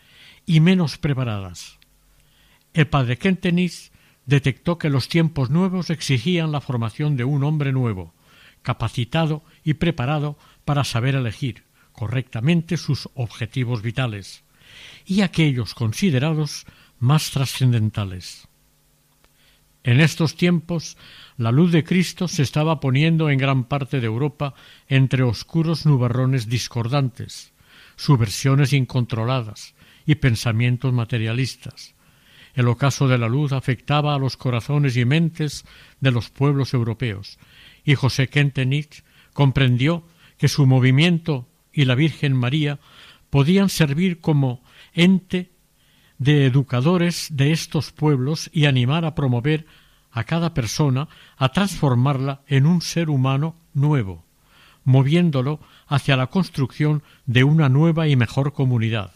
y 0.45 0.61
menos 0.61 0.99
preparadas. 0.99 1.79
El 2.75 2.89
padre 2.89 3.17
detectó 4.27 4.79
que 4.79 4.91
los 4.91 5.09
tiempos 5.09 5.51
nuevos 5.51 5.91
exigían 5.91 6.53
la 6.53 6.61
formación 6.61 7.17
de 7.17 7.25
un 7.25 7.45
hombre 7.45 7.73
nuevo, 7.73 8.15
capacitado 8.63 9.43
y 9.65 9.75
preparado 9.75 10.39
para 10.65 10.85
saber 10.85 11.15
elegir 11.15 11.65
correctamente 11.93 12.77
sus 12.77 13.09
objetivos 13.15 13.83
vitales 13.83 14.45
y 15.05 15.21
aquellos 15.21 15.75
considerados 15.75 16.67
más 16.99 17.31
trascendentales. 17.31 18.49
En 19.85 20.01
estos 20.01 20.37
tiempos 20.37 20.97
la 21.37 21.51
luz 21.51 21.73
de 21.73 21.83
Cristo 21.83 22.29
se 22.29 22.43
estaba 22.43 22.79
poniendo 22.79 23.31
en 23.31 23.39
gran 23.39 23.65
parte 23.65 24.01
de 24.01 24.07
Europa 24.07 24.55
entre 24.89 25.25
oscuros 25.25 25.87
nubarrones 25.87 26.49
discordantes, 26.49 27.53
subversiones 27.97 28.73
incontroladas 28.73 29.75
y 30.07 30.17
pensamientos 30.17 30.93
materialistas. 30.93 31.95
El 32.55 32.69
ocaso 32.69 33.09
de 33.09 33.19
la 33.19 33.29
luz 33.29 33.53
afectaba 33.53 34.15
a 34.15 34.19
los 34.19 34.37
corazones 34.37 34.97
y 34.97 35.05
mentes 35.05 35.65
de 36.01 36.11
los 36.11 36.31
pueblos 36.31 36.75
europeos, 36.75 37.39
y 37.85 37.95
José 37.95 38.29
Kentenich 38.29 39.05
comprendió 39.33 40.05
que 40.37 40.49
su 40.49 40.67
movimiento 40.67 41.49
y 41.73 41.85
la 41.85 41.95
Virgen 41.95 42.37
María 42.37 42.79
podían 43.31 43.69
servir 43.69 44.21
como 44.21 44.63
ente 44.93 45.51
de 46.19 46.47
educadores 46.47 47.29
de 47.31 47.53
estos 47.53 47.91
pueblos 47.93 48.51
y 48.53 48.67
animar 48.67 49.05
a 49.05 49.15
promover 49.15 49.67
a 50.11 50.25
cada 50.25 50.53
persona 50.53 51.09
a 51.37 51.49
transformarla 51.49 52.43
en 52.47 52.67
un 52.67 52.83
ser 52.83 53.09
humano 53.09 53.57
nuevo, 53.73 54.25
moviéndolo 54.85 55.59
hacia 55.87 56.17
la 56.17 56.27
construcción 56.27 57.03
de 57.25 57.45
una 57.45 57.69
nueva 57.69 58.09
y 58.09 58.17
mejor 58.17 58.53
comunidad. 58.53 59.13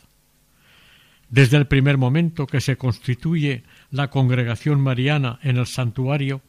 Desde 1.29 1.57
el 1.57 1.67
primer 1.67 1.99
momento 1.99 2.47
que 2.47 2.61
se 2.61 2.77
constituye 2.77 3.65
la 3.91 4.11
congregación 4.11 4.81
mariana 4.81 5.39
en 5.43 5.57
el 5.57 5.67
santuario, 5.67 6.41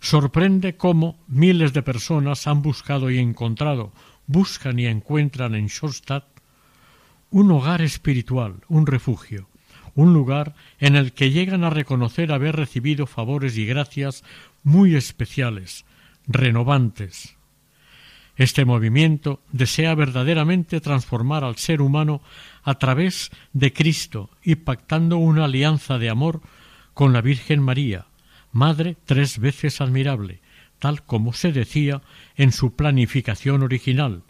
sorprende 0.00 0.76
cómo 0.76 1.18
miles 1.28 1.72
de 1.72 1.82
personas 1.82 2.46
han 2.46 2.62
buscado 2.62 3.10
y 3.10 3.18
encontrado, 3.18 3.92
buscan 4.26 4.78
y 4.78 4.86
encuentran 4.86 5.54
en 5.54 5.68
Schoenstatt 5.68 6.24
un 7.30 7.50
hogar 7.52 7.82
espiritual, 7.82 8.56
un 8.68 8.86
refugio, 8.86 9.48
un 9.94 10.14
lugar 10.14 10.54
en 10.78 10.96
el 10.96 11.12
que 11.12 11.30
llegan 11.30 11.62
a 11.64 11.70
reconocer 11.70 12.32
haber 12.32 12.56
recibido 12.56 13.06
favores 13.06 13.58
y 13.58 13.66
gracias 13.66 14.24
muy 14.62 14.96
especiales, 14.96 15.84
renovantes. 16.26 17.36
Este 18.40 18.64
movimiento 18.64 19.42
desea 19.52 19.94
verdaderamente 19.94 20.80
transformar 20.80 21.44
al 21.44 21.56
ser 21.56 21.82
humano 21.82 22.22
a 22.62 22.78
través 22.78 23.30
de 23.52 23.74
Cristo 23.74 24.30
y 24.42 24.54
pactando 24.54 25.18
una 25.18 25.44
alianza 25.44 25.98
de 25.98 26.08
amor 26.08 26.40
con 26.94 27.12
la 27.12 27.20
Virgen 27.20 27.60
María, 27.60 28.06
Madre 28.50 28.96
tres 29.04 29.40
veces 29.40 29.82
admirable, 29.82 30.40
tal 30.78 31.02
como 31.02 31.34
se 31.34 31.52
decía 31.52 32.00
en 32.34 32.52
su 32.52 32.74
planificación 32.74 33.62
original, 33.62 34.22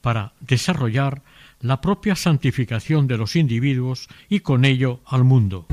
para 0.00 0.32
desarrollar 0.40 1.22
la 1.60 1.80
propia 1.80 2.16
santificación 2.16 3.06
de 3.06 3.16
los 3.16 3.36
individuos 3.36 4.08
y 4.28 4.40
con 4.40 4.64
ello 4.64 5.02
al 5.06 5.22
mundo. 5.22 5.68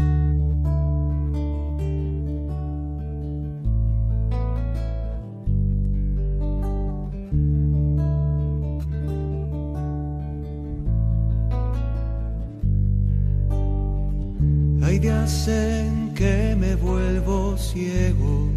Hay 15.28 15.34
días 15.34 15.47
en 15.49 16.13
que 16.13 16.55
me 16.57 16.75
vuelvo 16.75 17.57
ciego 17.57 18.47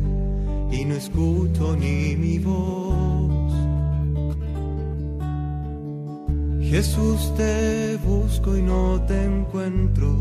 y 0.71 0.85
no 0.85 0.95
escucho 0.95 1.75
ni 1.75 2.15
mi 2.15 2.39
voz 2.39 3.53
Jesús 6.63 7.35
te 7.37 7.97
busco 7.97 8.57
y 8.57 8.63
no 8.63 9.03
te 9.09 9.21
encuentro, 9.25 10.15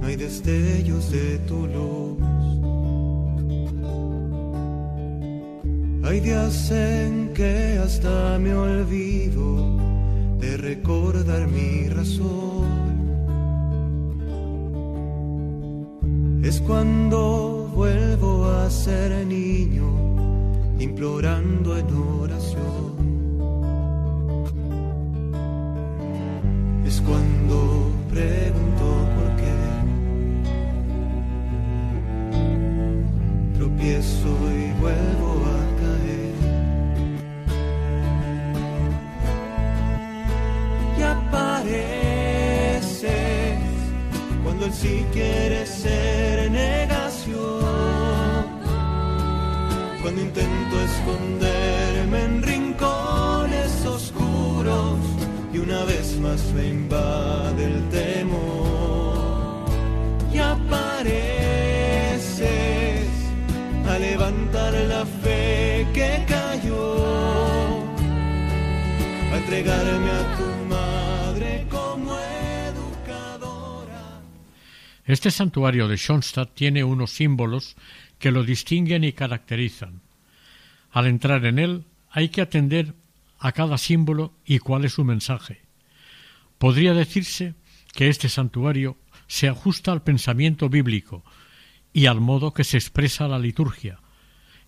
no 0.00 0.06
hay 0.06 0.14
destellos 0.14 1.10
de 1.10 1.38
tu 1.48 1.66
luz. 1.66 2.22
Hay 6.04 6.20
días 6.20 6.70
en 6.70 7.32
que 7.34 7.80
hasta 7.82 8.38
me 8.38 8.54
olvido 8.54 9.76
de 10.38 10.56
recordar 10.58 11.48
mi 11.48 11.88
razón. 11.88 12.45
Cuando 16.66 17.68
vuelvo 17.74 18.46
a 18.46 18.68
ser 18.68 19.12
niño, 19.24 19.88
implorando 20.78 21.76
en 21.76 21.86
oración. 22.22 22.95
Cuando 44.66 44.72
el 44.72 44.72
sí 44.72 45.06
quiere 45.12 45.66
ser 45.66 46.50
negación. 46.50 47.36
Cuando 50.02 50.20
intento 50.20 50.80
esconderme 50.80 52.24
en 52.24 52.42
rincones 52.42 53.86
oscuros 53.86 54.98
y 55.52 55.58
una 55.58 55.84
vez 55.84 56.18
más 56.20 56.42
me 56.52 56.68
invade 56.68 57.64
el 57.64 57.88
temor. 57.90 59.66
Y 60.32 60.38
apareces 60.38 61.06
a 63.88 63.98
levantar 63.98 64.74
la 64.74 65.04
fe 65.22 65.86
que 65.94 66.24
cayó, 66.28 66.96
a 69.32 69.36
entregarme 69.36 70.10
a 70.10 70.36
tu 70.36 70.55
Este 75.06 75.30
santuario 75.30 75.86
de 75.86 75.96
Schoenstatt 75.96 76.52
tiene 76.54 76.82
unos 76.82 77.12
símbolos 77.12 77.76
que 78.18 78.32
lo 78.32 78.42
distinguen 78.42 79.04
y 79.04 79.12
caracterizan. 79.12 80.02
Al 80.90 81.06
entrar 81.06 81.44
en 81.46 81.60
él 81.60 81.84
hay 82.10 82.28
que 82.28 82.42
atender 82.42 82.94
a 83.38 83.52
cada 83.52 83.78
símbolo 83.78 84.34
y 84.44 84.58
cuál 84.58 84.84
es 84.84 84.94
su 84.94 85.04
mensaje. 85.04 85.62
Podría 86.58 86.92
decirse 86.92 87.54
que 87.92 88.08
este 88.08 88.28
santuario 88.28 88.96
se 89.28 89.48
ajusta 89.48 89.92
al 89.92 90.02
pensamiento 90.02 90.68
bíblico 90.68 91.22
y 91.92 92.06
al 92.06 92.20
modo 92.20 92.52
que 92.52 92.64
se 92.64 92.76
expresa 92.76 93.28
la 93.28 93.38
liturgia, 93.38 94.00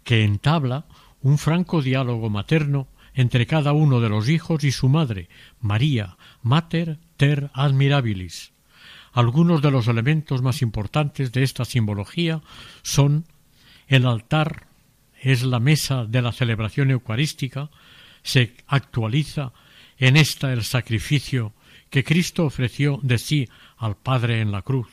que 0.04 0.22
entabla 0.22 0.86
un 1.20 1.38
franco 1.38 1.82
diálogo 1.82 2.30
materno 2.30 2.86
entre 3.12 3.46
cada 3.46 3.72
uno 3.72 4.00
de 4.00 4.08
los 4.08 4.28
hijos 4.28 4.62
y 4.62 4.70
su 4.70 4.88
madre, 4.88 5.28
María, 5.60 6.16
Mater 6.42 7.00
Ter 7.16 7.50
Admirabilis. 7.54 8.52
Algunos 9.12 9.62
de 9.62 9.70
los 9.70 9.88
elementos 9.88 10.42
más 10.42 10.62
importantes 10.62 11.32
de 11.32 11.42
esta 11.42 11.64
simbología 11.64 12.42
son 12.82 13.24
el 13.86 14.06
altar 14.06 14.66
es 15.20 15.42
la 15.42 15.58
mesa 15.58 16.04
de 16.04 16.22
la 16.22 16.32
celebración 16.32 16.90
eucarística, 16.90 17.70
se 18.22 18.54
actualiza 18.66 19.52
en 19.96 20.16
esta 20.16 20.52
el 20.52 20.62
sacrificio 20.62 21.52
que 21.90 22.04
Cristo 22.04 22.44
ofreció 22.44 23.00
de 23.02 23.18
sí 23.18 23.48
al 23.76 23.96
Padre 23.96 24.40
en 24.40 24.52
la 24.52 24.62
cruz. 24.62 24.88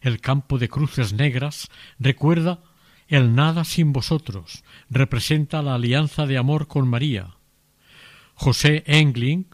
El 0.00 0.20
campo 0.20 0.58
de 0.58 0.68
cruces 0.68 1.12
negras 1.12 1.68
recuerda 1.98 2.60
el 3.08 3.34
nada 3.34 3.64
sin 3.64 3.92
vosotros, 3.92 4.62
representa 4.90 5.62
la 5.62 5.74
alianza 5.74 6.26
de 6.26 6.36
amor 6.36 6.68
con 6.68 6.88
María. 6.88 7.36
José 8.34 8.84
Engling 8.86 9.46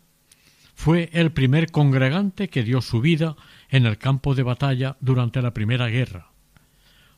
fue 0.74 1.08
el 1.12 1.32
primer 1.32 1.70
congregante 1.70 2.48
que 2.48 2.62
dio 2.62 2.80
su 2.82 3.00
vida 3.00 3.36
en 3.68 3.86
el 3.86 3.98
campo 3.98 4.34
de 4.34 4.42
batalla 4.42 4.96
durante 5.00 5.40
la 5.40 5.54
Primera 5.54 5.88
Guerra, 5.88 6.32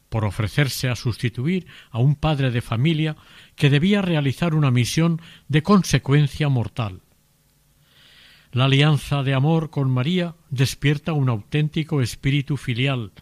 por 0.09 0.25
ofrecerse 0.25 0.89
a 0.89 0.97
sustituir 0.97 1.67
a 1.91 1.99
un 1.99 2.15
padre 2.15 2.51
de 2.51 2.61
familia 2.61 3.17
que 3.57 3.71
debía 3.71 4.03
realizar 4.03 4.55
una 4.55 4.71
misión 4.71 5.21
de 5.49 5.63
consecuencia 5.63 6.49
mortal. 6.49 7.01
La 8.53 8.67
alianza 8.67 9.23
de 9.23 9.35
amor 9.35 9.71
con 9.71 9.91
María 9.91 10.35
despierta 10.51 11.13
un 11.13 11.29
auténtico 11.29 12.01
espíritu 12.01 12.57
filial, 12.57 13.13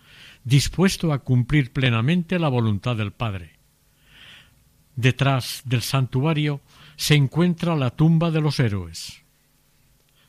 dispuesto 0.45 1.12
a 1.12 1.20
cumplir 1.20 1.72
plenamente 1.72 2.39
la 2.39 2.49
voluntad 2.49 2.97
del 2.97 3.12
Padre. 3.12 3.59
Detrás 4.95 5.62
del 5.64 5.82
santuario 5.82 6.61
se 6.97 7.14
encuentra 7.14 7.74
la 7.74 7.91
tumba 7.91 8.30
de 8.30 8.41
los 8.41 8.61
héroes. 8.61 9.24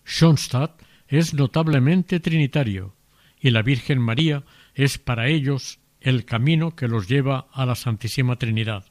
Schoenstatt 0.06 0.82
es 1.08 1.34
notablemente 1.34 2.20
trinitario 2.20 2.96
y 3.40 3.50
la 3.50 3.64
Virgen 3.64 4.00
María 4.00 4.44
es 4.74 4.98
para 4.98 5.28
ellos 5.28 5.80
el 6.00 6.26
camino 6.26 6.76
que 6.76 6.88
los 6.88 7.08
lleva 7.08 7.48
a 7.52 7.66
la 7.66 7.76
Santísima 7.76 8.38
Trinidad. 8.38 8.86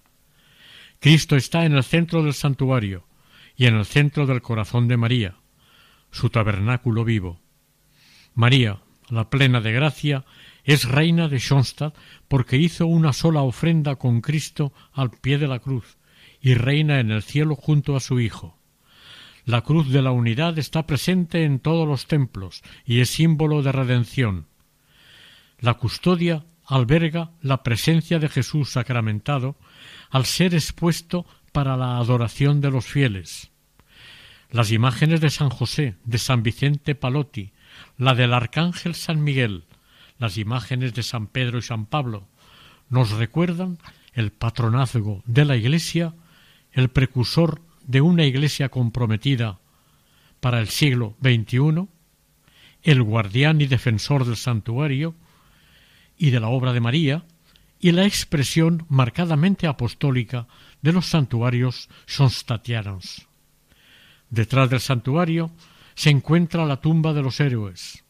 Cristo 0.99 1.37
está 1.37 1.65
en 1.65 1.75
el 1.75 1.85
centro 1.85 2.23
del 2.23 2.35
santuario 2.35 3.07
y 3.57 3.67
en 3.67 3.77
el 3.77 3.85
centro 3.85 4.27
del 4.27 4.43
corazón 4.43 4.89
de 4.89 4.97
María, 4.97 5.37
su 6.11 6.31
tabernáculo 6.31 7.05
vivo. 7.05 7.41
María, 8.35 8.81
la 9.09 9.31
plena 9.31 9.61
de 9.61 9.73
gracia, 9.73 10.25
es 10.65 10.89
reina 10.89 11.29
de 11.29 11.39
Schoenstatt 11.39 11.95
porque 12.27 12.57
hizo 12.57 12.87
una 12.87 13.12
sola 13.12 13.43
ofrenda 13.43 13.97
con 13.97 14.21
Cristo 14.21 14.73
al 14.93 15.11
pie 15.11 15.39
de 15.39 15.47
la 15.47 15.61
cruz 15.61 15.99
y 16.41 16.55
reina 16.55 16.99
en 16.99 17.11
el 17.11 17.23
cielo 17.23 17.55
junto 17.55 17.95
a 17.97 18.01
su 18.01 18.19
Hijo. 18.19 18.59
La 19.47 19.61
cruz 19.61 19.91
de 19.91 20.01
la 20.01 20.11
unidad 20.11 20.59
está 20.59 20.87
presente 20.87 21.45
en 21.45 21.59
todos 21.59 21.87
los 21.87 22.07
templos 22.07 22.63
y 22.87 23.01
es 23.01 23.11
símbolo 23.11 23.63
de 23.63 23.73
redención. 23.73 24.47
La 25.59 25.75
custodia 25.75 26.45
alberga 26.67 27.31
la 27.43 27.63
presencia 27.63 28.19
de 28.19 28.31
Jesús 28.31 28.71
sacramentado 28.71 29.57
al 30.11 30.25
ser 30.25 30.55
expuesto 30.55 31.27
para 31.53 31.77
la 31.77 31.99
adoración 31.99 32.61
de 32.61 32.71
los 32.71 32.87
fieles. 32.87 33.51
Las 34.51 34.73
imágenes 34.73 35.21
de 35.21 35.31
San 35.31 35.51
José, 35.51 35.97
de 36.05 36.19
San 36.19 36.43
Vicente 36.43 36.95
Palotti, 36.95 37.53
la 37.99 38.15
del 38.15 38.33
Arcángel 38.33 38.95
San 38.95 39.23
Miguel, 39.23 39.65
las 40.19 40.39
imágenes 40.39 40.95
de 40.95 41.03
San 41.03 41.27
Pedro 41.27 41.59
y 41.59 41.63
San 41.63 41.87
Pablo, 41.87 42.27
nos 42.89 43.11
recuerdan 43.11 43.79
el 44.15 44.31
patronazgo 44.31 45.23
de 45.27 45.45
la 45.45 45.57
Iglesia, 45.57 46.15
el 46.73 46.89
precursor 46.89 47.61
de 47.87 48.01
una 48.01 48.24
Iglesia 48.24 48.68
comprometida 48.68 49.61
para 50.41 50.61
el 50.61 50.68
siglo 50.68 51.16
XXI, 51.22 51.89
el 52.82 53.03
guardián 53.03 53.61
y 53.61 53.66
defensor 53.66 54.24
del 54.24 54.37
santuario 54.37 55.14
y 56.16 56.30
de 56.30 56.41
la 56.41 56.49
obra 56.49 56.72
de 56.72 56.80
María, 56.80 57.24
y 57.80 57.93
la 57.93 58.07
expresión 58.07 58.87
marcadamente 58.89 59.66
apostólica 59.66 60.47
de 60.80 60.93
los 60.93 61.07
santuarios 61.07 61.89
sonstatianos. 62.07 63.28
Detrás 64.30 64.70
del 64.70 64.80
santuario 64.80 65.51
se 65.95 66.11
encuentra 66.11 66.64
la 66.64 66.80
tumba 66.80 67.12
de 67.12 67.22
los 67.22 67.41
héroes. 67.41 68.05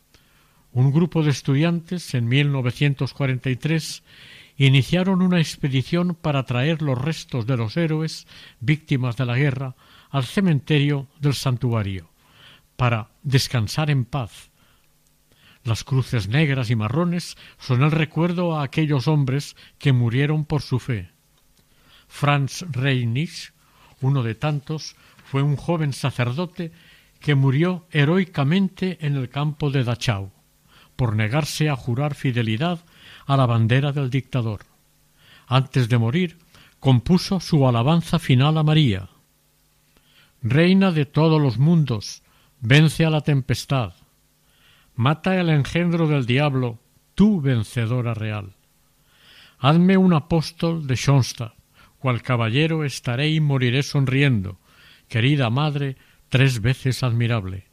Un 0.73 0.93
grupo 0.93 1.23
de 1.23 1.31
estudiantes 1.31 2.15
en 2.15 2.29
1943 2.29 4.03
iniciaron 4.57 5.23
una 5.23 5.39
expedición 5.39 6.15
para 6.15 6.45
traer 6.45 6.83
los 6.83 7.01
restos 7.01 7.47
de 7.47 7.57
los 7.57 7.77
héroes 7.77 8.27
víctimas 8.61 9.17
de 9.17 9.27
la 9.27 9.37
guerra 9.37 9.75
al 10.11 10.25
cementerio 10.25 11.09
del 11.21 11.35
santuario, 11.35 12.11
para 12.77 13.11
descansar 13.23 13.91
en 13.91 14.05
paz. 14.05 14.51
Las 15.65 15.83
cruces 15.83 16.29
negras 16.29 16.71
y 16.71 16.77
marrones 16.77 17.37
son 17.59 17.83
el 17.83 17.91
recuerdo 17.91 18.57
a 18.57 18.63
aquellos 18.63 19.09
hombres 19.09 19.57
que 19.79 19.93
murieron 19.93 20.45
por 20.45 20.63
su 20.63 20.79
fe. 20.79 21.11
Franz 22.07 22.65
Reinisch, 22.71 23.53
uno 24.01 24.23
de 24.23 24.35
tantos, 24.35 24.95
fue 25.25 25.43
un 25.43 25.57
joven 25.57 25.93
sacerdote 25.93 26.71
que 27.19 27.35
murió 27.35 27.87
heroicamente 27.91 28.99
en 29.01 29.17
el 29.17 29.31
campo 29.31 29.71
de 29.71 29.83
Dachau, 29.83 30.31
por 30.95 31.17
negarse 31.17 31.71
a 31.71 31.77
jurar 31.77 32.15
fidelidad 32.15 32.85
a 33.27 33.37
la 33.37 33.47
bandera 33.47 33.93
del 33.93 34.11
dictador. 34.11 34.61
Antes 35.47 35.89
de 35.89 35.99
morir, 35.99 36.39
compuso 36.81 37.41
su 37.41 37.67
alabanza 37.67 38.19
final 38.19 38.59
a 38.59 38.63
María. 38.63 39.09
Reina 40.43 40.93
de 40.93 41.07
todos 41.07 41.41
los 41.41 41.59
mundos, 41.59 42.23
vence 42.61 43.05
a 43.05 43.11
la 43.11 43.23
tempestad. 43.23 43.95
Mata 44.95 45.41
el 45.41 45.49
engendro 45.49 46.07
del 46.07 46.27
diablo, 46.27 46.79
tú 47.15 47.41
vencedora 47.41 48.15
real. 48.15 48.53
Hazme 49.59 49.97
un 49.97 50.13
apóstol 50.13 50.87
de 50.87 50.97
Schoenstatt, 50.97 51.55
cual 51.99 52.21
caballero 52.21 52.85
estaré 52.85 53.31
y 53.31 53.41
moriré 53.41 53.83
sonriendo, 53.83 54.59
querida 55.09 55.49
madre, 55.49 55.97
tres 56.29 56.61
veces 56.61 57.03
admirable. 57.03 57.65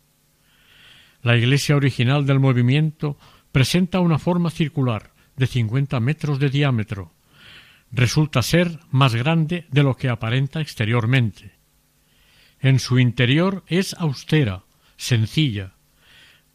La 1.22 1.36
iglesia 1.36 1.76
original 1.76 2.26
del 2.26 2.40
movimiento 2.40 3.18
presenta 3.52 4.00
una 4.00 4.18
forma 4.18 4.50
circular 4.50 5.11
de 5.42 5.48
cincuenta 5.48 6.00
metros 6.00 6.38
de 6.38 6.52
diámetro. 6.52 7.16
Resulta 7.92 8.44
ser 8.44 8.80
más 8.92 9.16
grande 9.16 9.66
de 9.72 9.82
lo 9.82 9.98
que 9.98 10.08
aparenta 10.08 10.62
exteriormente. 10.62 11.58
En 12.60 12.78
su 12.78 13.00
interior 13.00 13.64
es 13.66 13.96
austera, 13.96 14.66
sencilla. 14.98 15.74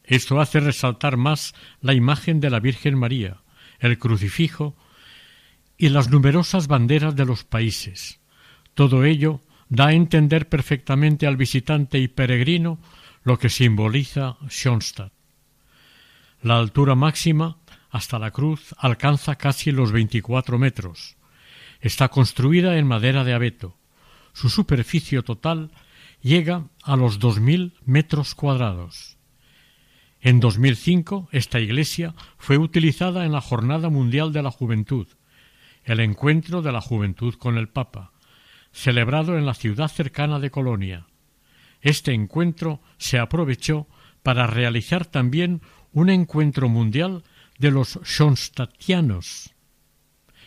Esto 0.04 0.40
hace 0.40 0.60
resaltar 0.60 1.16
más 1.16 1.52
la 1.80 1.94
imagen 1.94 2.38
de 2.38 2.48
la 2.48 2.60
Virgen 2.60 2.96
María, 2.96 3.42
el 3.80 3.98
crucifijo 3.98 4.76
y 5.76 5.88
las 5.88 6.08
numerosas 6.08 6.68
banderas 6.68 7.16
de 7.16 7.24
los 7.24 7.42
países. 7.42 8.20
Todo 8.74 9.02
ello 9.02 9.40
da 9.68 9.88
a 9.88 9.94
entender 9.94 10.48
perfectamente 10.48 11.26
al 11.26 11.36
visitante 11.36 11.98
y 11.98 12.06
peregrino 12.06 12.78
lo 13.24 13.36
que 13.36 13.48
simboliza 13.48 14.36
Schoenstatt. 14.48 15.12
La 16.40 16.56
altura 16.60 16.94
máxima 16.94 17.58
hasta 17.90 18.18
la 18.18 18.30
cruz 18.30 18.74
alcanza 18.78 19.36
casi 19.36 19.70
los 19.70 19.92
24 19.92 20.58
metros. 20.58 21.16
Está 21.80 22.08
construida 22.08 22.78
en 22.78 22.86
madera 22.86 23.24
de 23.24 23.34
abeto. 23.34 23.76
Su 24.32 24.48
superficie 24.48 25.22
total 25.22 25.70
llega 26.20 26.68
a 26.82 26.96
los 26.96 27.20
2.000 27.20 27.72
metros 27.84 28.34
cuadrados. 28.34 29.16
En 30.20 30.40
2005 30.40 31.28
esta 31.30 31.60
iglesia 31.60 32.14
fue 32.36 32.58
utilizada 32.58 33.24
en 33.24 33.32
la 33.32 33.40
Jornada 33.40 33.90
Mundial 33.90 34.32
de 34.32 34.42
la 34.42 34.50
Juventud, 34.50 35.06
el 35.84 36.00
encuentro 36.00 36.62
de 36.62 36.72
la 36.72 36.80
juventud 36.80 37.34
con 37.34 37.58
el 37.58 37.68
Papa, 37.68 38.12
celebrado 38.72 39.38
en 39.38 39.46
la 39.46 39.54
ciudad 39.54 39.88
cercana 39.88 40.40
de 40.40 40.50
Colonia. 40.50 41.06
Este 41.80 42.12
encuentro 42.12 42.80
se 42.98 43.18
aprovechó 43.18 43.86
para 44.22 44.48
realizar 44.48 45.06
también 45.06 45.62
un 45.92 46.10
encuentro 46.10 46.68
mundial 46.68 47.22
de 47.58 47.70
los 47.70 47.98
Schoenstattianos. 48.04 49.54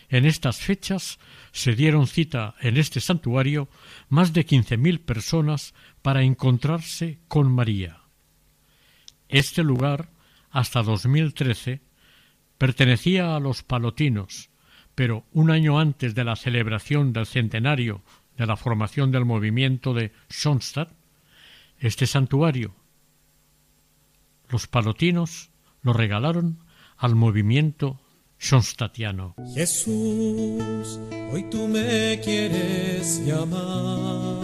En 0.10 0.26
estas 0.26 0.58
fechas 0.58 1.20
se 1.52 1.76
dieron 1.76 2.08
cita 2.08 2.56
en 2.62 2.78
este 2.78 3.00
santuario 3.00 3.70
más 4.10 4.34
de 4.34 4.46
quince 4.46 4.78
mil 4.78 5.00
personas 5.00 5.74
para 6.02 6.24
encontrarse 6.24 7.20
con 7.28 7.52
María. 7.52 8.02
Este 9.28 9.64
lugar, 9.64 10.10
hasta 10.50 10.82
2013, 10.82 11.82
pertenecía 12.58 13.36
a 13.36 13.40
los 13.40 13.62
palotinos, 13.62 14.50
pero 14.96 15.26
un 15.32 15.52
año 15.52 15.80
antes 15.80 16.16
de 16.16 16.24
la 16.24 16.36
celebración 16.36 17.14
del 17.14 17.28
centenario 17.28 18.02
de 18.38 18.46
la 18.48 18.56
formación 18.56 19.12
del 19.12 19.26
movimiento 19.26 19.94
de 19.94 20.12
Schoenstatt, 20.30 20.92
este 21.78 22.08
santuario, 22.08 22.74
los 24.50 24.68
palotinos 24.68 25.52
lo 25.84 25.94
regalaron 25.94 26.60
al 27.00 27.16
movimiento 27.16 28.00
Schoenstattiano. 28.38 29.36
Jesús, 29.54 31.00
hoy 31.32 31.44
tú 31.50 31.68
me 31.68 32.20
quieres 32.24 33.26
llamar 33.26 34.40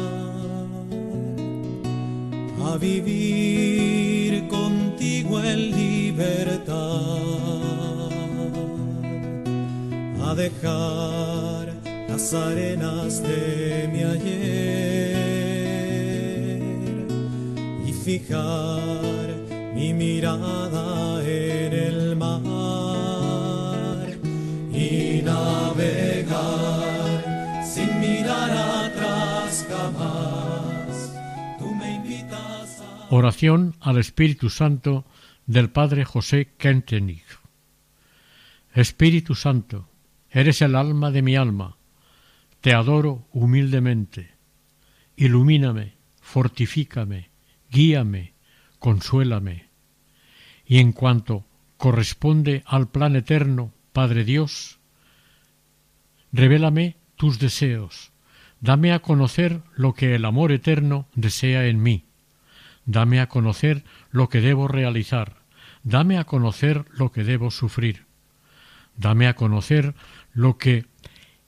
a 2.64 2.78
vivir 2.78 4.48
contigo 4.48 5.42
en 5.42 5.72
libertad, 5.72 6.76
a 10.24 10.36
dejar 10.36 11.74
las 12.10 12.34
arenas 12.34 13.22
de 13.22 13.90
mi 13.92 14.04
ayer 14.04 15.16
y 17.86 17.94
fijar 17.94 19.36
mi 19.74 19.94
mirada 19.94 21.15
sin 27.76 28.00
mirar. 28.00 28.66
Tú 31.60 31.76
me 31.76 31.96
invitas 31.96 32.82
a... 32.82 33.08
Oración 33.10 33.76
al 33.82 33.98
Espíritu 33.98 34.50
Santo 34.50 35.06
del 35.46 35.70
Padre 35.70 36.06
José 36.06 36.54
Kentenich. 36.58 37.26
Espíritu 38.74 39.36
Santo, 39.36 39.90
eres 40.30 40.62
el 40.62 40.76
alma 40.76 41.12
de 41.12 41.22
mi 41.22 41.36
alma, 41.36 41.78
te 42.62 42.74
adoro 42.74 43.28
humildemente. 43.32 44.36
Ilumíname, 45.16 45.96
fortifícame, 46.20 47.30
guíame, 47.70 48.34
consuélame. 48.80 49.70
Y 50.66 50.80
en 50.80 50.92
cuanto 50.92 51.46
corresponde 51.78 52.64
al 52.66 52.90
plan 52.90 53.16
eterno, 53.16 53.74
Padre 53.94 54.26
Dios, 54.26 54.80
revélame 56.36 56.98
tus 57.16 57.40
deseos, 57.40 58.12
dame 58.60 58.92
a 58.92 59.00
conocer 59.00 59.62
lo 59.74 59.94
que 59.94 60.16
el 60.16 60.26
amor 60.26 60.52
eterno 60.52 61.08
desea 61.16 61.66
en 61.68 61.82
mí, 61.82 62.04
dame 62.86 63.22
a 63.22 63.30
conocer 63.30 63.86
lo 64.12 64.28
que 64.28 64.42
debo 64.42 64.68
realizar, 64.68 65.38
dame 65.84 66.18
a 66.18 66.26
conocer 66.26 66.86
lo 66.92 67.14
que 67.14 67.24
debo 67.24 67.52
sufrir, 67.52 68.06
dame 68.98 69.28
a 69.28 69.36
conocer 69.36 69.96
lo 70.34 70.58
que 70.58 70.86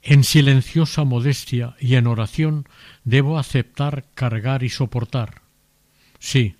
en 0.03 0.23
silenciosa 0.23 1.03
modestia 1.03 1.75
y 1.81 1.95
en 1.95 2.07
oración 2.07 2.65
debo 3.03 3.38
aceptar, 3.38 4.05
cargar 4.13 4.63
y 4.63 4.69
soportar. 4.69 5.41
Sí, 6.17 6.55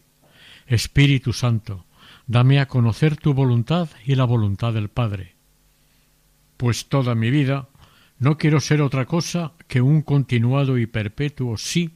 Espíritu 0.66 1.32
Santo, 1.32 1.86
dame 2.26 2.60
a 2.60 2.68
conocer 2.68 3.16
tu 3.16 3.34
voluntad 3.34 3.88
y 4.06 4.16
la 4.16 4.26
voluntad 4.26 4.74
del 4.74 4.90
Padre. 4.90 5.36
Pues 6.58 6.90
toda 6.90 7.16
mi 7.16 7.32
vida 7.32 7.70
no 8.20 8.38
quiero 8.38 8.60
ser 8.60 8.82
otra 8.82 9.06
cosa 9.06 9.54
que 9.68 9.82
un 9.82 10.02
continuado 10.02 10.78
y 10.78 10.88
perpetuo 10.88 11.58
sí 11.58 11.94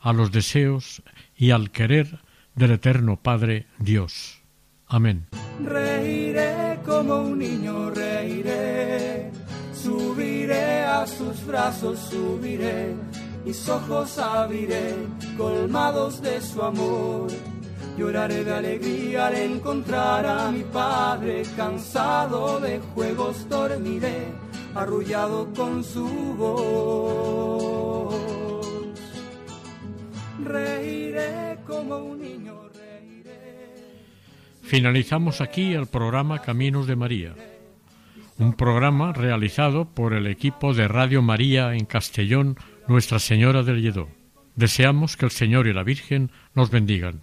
a 0.00 0.12
los 0.12 0.32
deseos 0.32 1.02
y 1.36 1.50
al 1.50 1.70
querer 1.70 2.20
del 2.54 2.72
eterno 2.72 3.16
Padre 3.16 3.66
Dios. 3.78 4.42
Amén. 4.86 5.26
Reiré 5.64 6.78
como 6.84 7.22
un 7.22 7.38
niño, 7.38 7.90
reiré, 7.90 9.30
subiré 9.72 10.84
a 10.84 11.06
sus 11.06 11.44
brazos, 11.46 11.98
subiré, 12.10 12.94
mis 13.44 13.68
ojos 13.68 14.18
abriré, 14.18 14.94
colmados 15.36 16.20
de 16.20 16.40
su 16.40 16.62
amor. 16.62 17.30
Lloraré 17.96 18.44
de 18.44 18.52
alegría 18.52 19.28
al 19.28 19.36
encontrar 19.36 20.26
a 20.26 20.50
mi 20.50 20.64
padre, 20.64 21.42
cansado 21.56 22.58
de 22.60 22.80
juegos 22.94 23.48
dormiré, 23.48 24.32
arrullado 24.74 25.52
con 25.54 25.84
su 25.84 26.06
voz. 26.36 28.14
Reiré 30.42 31.58
como 31.66 31.98
un 31.98 32.20
niño, 32.20 32.68
reiré. 32.74 33.74
Finalizamos 34.62 35.40
aquí 35.40 35.72
el 35.72 35.86
programa 35.86 36.42
Caminos 36.42 36.86
de 36.86 36.96
María, 36.96 37.34
un 38.38 38.54
programa 38.54 39.12
realizado 39.12 39.86
por 39.86 40.12
el 40.12 40.26
equipo 40.26 40.74
de 40.74 40.88
Radio 40.88 41.22
María 41.22 41.74
en 41.74 41.84
Castellón, 41.86 42.56
Nuestra 42.88 43.18
Señora 43.18 43.62
del 43.62 43.80
Lledó. 43.80 44.08
Deseamos 44.56 45.16
que 45.16 45.24
el 45.24 45.30
Señor 45.30 45.66
y 45.66 45.72
la 45.72 45.82
Virgen 45.82 46.30
nos 46.54 46.70
bendigan. 46.70 47.22